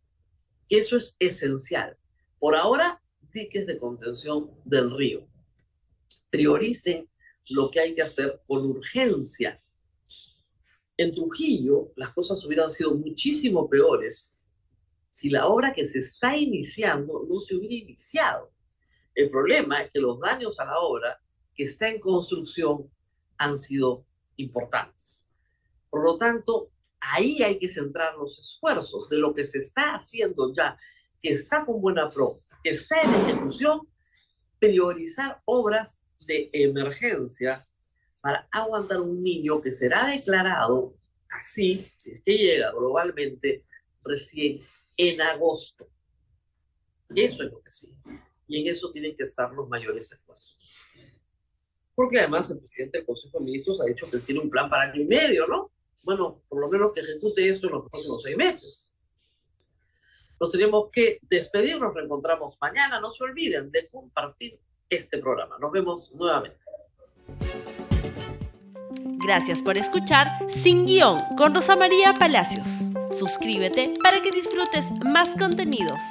Que 0.68 0.78
eso 0.78 0.96
es 0.96 1.16
esencial. 1.20 1.96
Por 2.38 2.56
ahora, 2.56 3.02
diques 3.32 3.66
de 3.66 3.78
contención 3.78 4.50
del 4.64 4.94
río. 4.94 5.26
Prioricen 6.30 7.10
lo 7.50 7.70
que 7.70 7.80
hay 7.80 7.94
que 7.94 8.02
hacer 8.02 8.40
con 8.46 8.64
urgencia. 8.66 9.62
En 10.96 11.12
Trujillo, 11.12 11.92
las 11.96 12.12
cosas 12.12 12.44
hubieran 12.44 12.70
sido 12.70 12.94
muchísimo 12.94 13.68
peores 13.68 14.36
si 15.10 15.28
la 15.28 15.46
obra 15.46 15.72
que 15.74 15.86
se 15.86 15.98
está 15.98 16.36
iniciando 16.36 17.26
no 17.28 17.38
se 17.40 17.56
hubiera 17.56 17.74
iniciado. 17.74 18.50
El 19.14 19.30
problema 19.30 19.82
es 19.82 19.90
que 19.90 20.00
los 20.00 20.18
daños 20.18 20.58
a 20.58 20.64
la 20.64 20.78
obra 20.78 21.20
que 21.54 21.64
está 21.64 21.88
en 21.88 22.00
construcción 22.00 22.90
han 23.36 23.58
sido 23.58 24.06
importantes. 24.36 25.28
Por 25.90 26.02
lo 26.04 26.16
tanto, 26.16 26.70
ahí 27.00 27.42
hay 27.42 27.58
que 27.58 27.68
centrar 27.68 28.16
los 28.16 28.38
esfuerzos 28.38 29.08
de 29.08 29.18
lo 29.18 29.34
que 29.34 29.44
se 29.44 29.58
está 29.58 29.94
haciendo 29.94 30.52
ya, 30.54 30.78
que 31.20 31.30
está 31.30 31.66
con 31.66 31.80
buena 31.80 32.08
pro, 32.08 32.38
que 32.62 32.70
está 32.70 33.02
en 33.02 33.14
ejecución, 33.14 33.86
priorizar 34.58 35.42
obras 35.44 36.01
de 36.26 36.50
emergencia 36.52 37.66
para 38.20 38.48
aguantar 38.50 39.00
un 39.00 39.22
niño 39.22 39.60
que 39.60 39.72
será 39.72 40.06
declarado 40.06 40.94
así, 41.30 41.86
si 41.96 42.12
es 42.12 42.22
que 42.22 42.36
llega 42.36 42.70
globalmente, 42.72 43.64
recién 44.04 44.64
en 44.96 45.20
agosto. 45.20 45.88
Eso 47.14 47.42
es 47.42 47.50
lo 47.50 47.60
que 47.62 47.70
sí. 47.70 47.92
Y 48.46 48.60
en 48.60 48.68
eso 48.68 48.92
tienen 48.92 49.16
que 49.16 49.24
estar 49.24 49.52
los 49.52 49.68
mayores 49.68 50.12
esfuerzos. 50.12 50.76
Porque 51.94 52.18
además 52.18 52.50
el 52.50 52.58
presidente 52.58 52.98
del 52.98 53.06
Consejo 53.06 53.38
de 53.38 53.44
Ministros 53.44 53.80
ha 53.80 53.84
dicho 53.84 54.10
que 54.10 54.18
tiene 54.18 54.40
un 54.40 54.50
plan 54.50 54.70
para 54.70 54.90
año 54.90 55.00
y 55.00 55.04
medio, 55.04 55.46
¿no? 55.46 55.72
Bueno, 56.02 56.42
por 56.48 56.60
lo 56.60 56.68
menos 56.68 56.92
que 56.92 57.00
ejecute 57.00 57.48
esto 57.48 57.66
en 57.66 57.74
los 57.74 57.90
próximos 57.90 58.22
seis 58.22 58.36
meses. 58.36 58.90
Nos 60.40 60.50
tenemos 60.50 60.90
que 60.90 61.18
despedir, 61.22 61.78
nos 61.78 61.94
reencontramos 61.94 62.56
mañana. 62.60 63.00
No 63.00 63.10
se 63.10 63.22
olviden 63.22 63.70
de 63.70 63.88
compartir 63.88 64.58
este 64.96 65.18
programa. 65.18 65.56
Nos 65.58 65.72
vemos 65.72 66.14
nuevamente. 66.14 66.58
Gracias 69.24 69.62
por 69.62 69.78
escuchar 69.78 70.26
Sin 70.62 70.84
Guión 70.84 71.16
con 71.38 71.54
Rosa 71.54 71.76
María 71.76 72.12
Palacios. 72.12 72.66
Suscríbete 73.10 73.94
para 74.02 74.20
que 74.20 74.30
disfrutes 74.30 74.90
más 75.04 75.36
contenidos. 75.36 76.02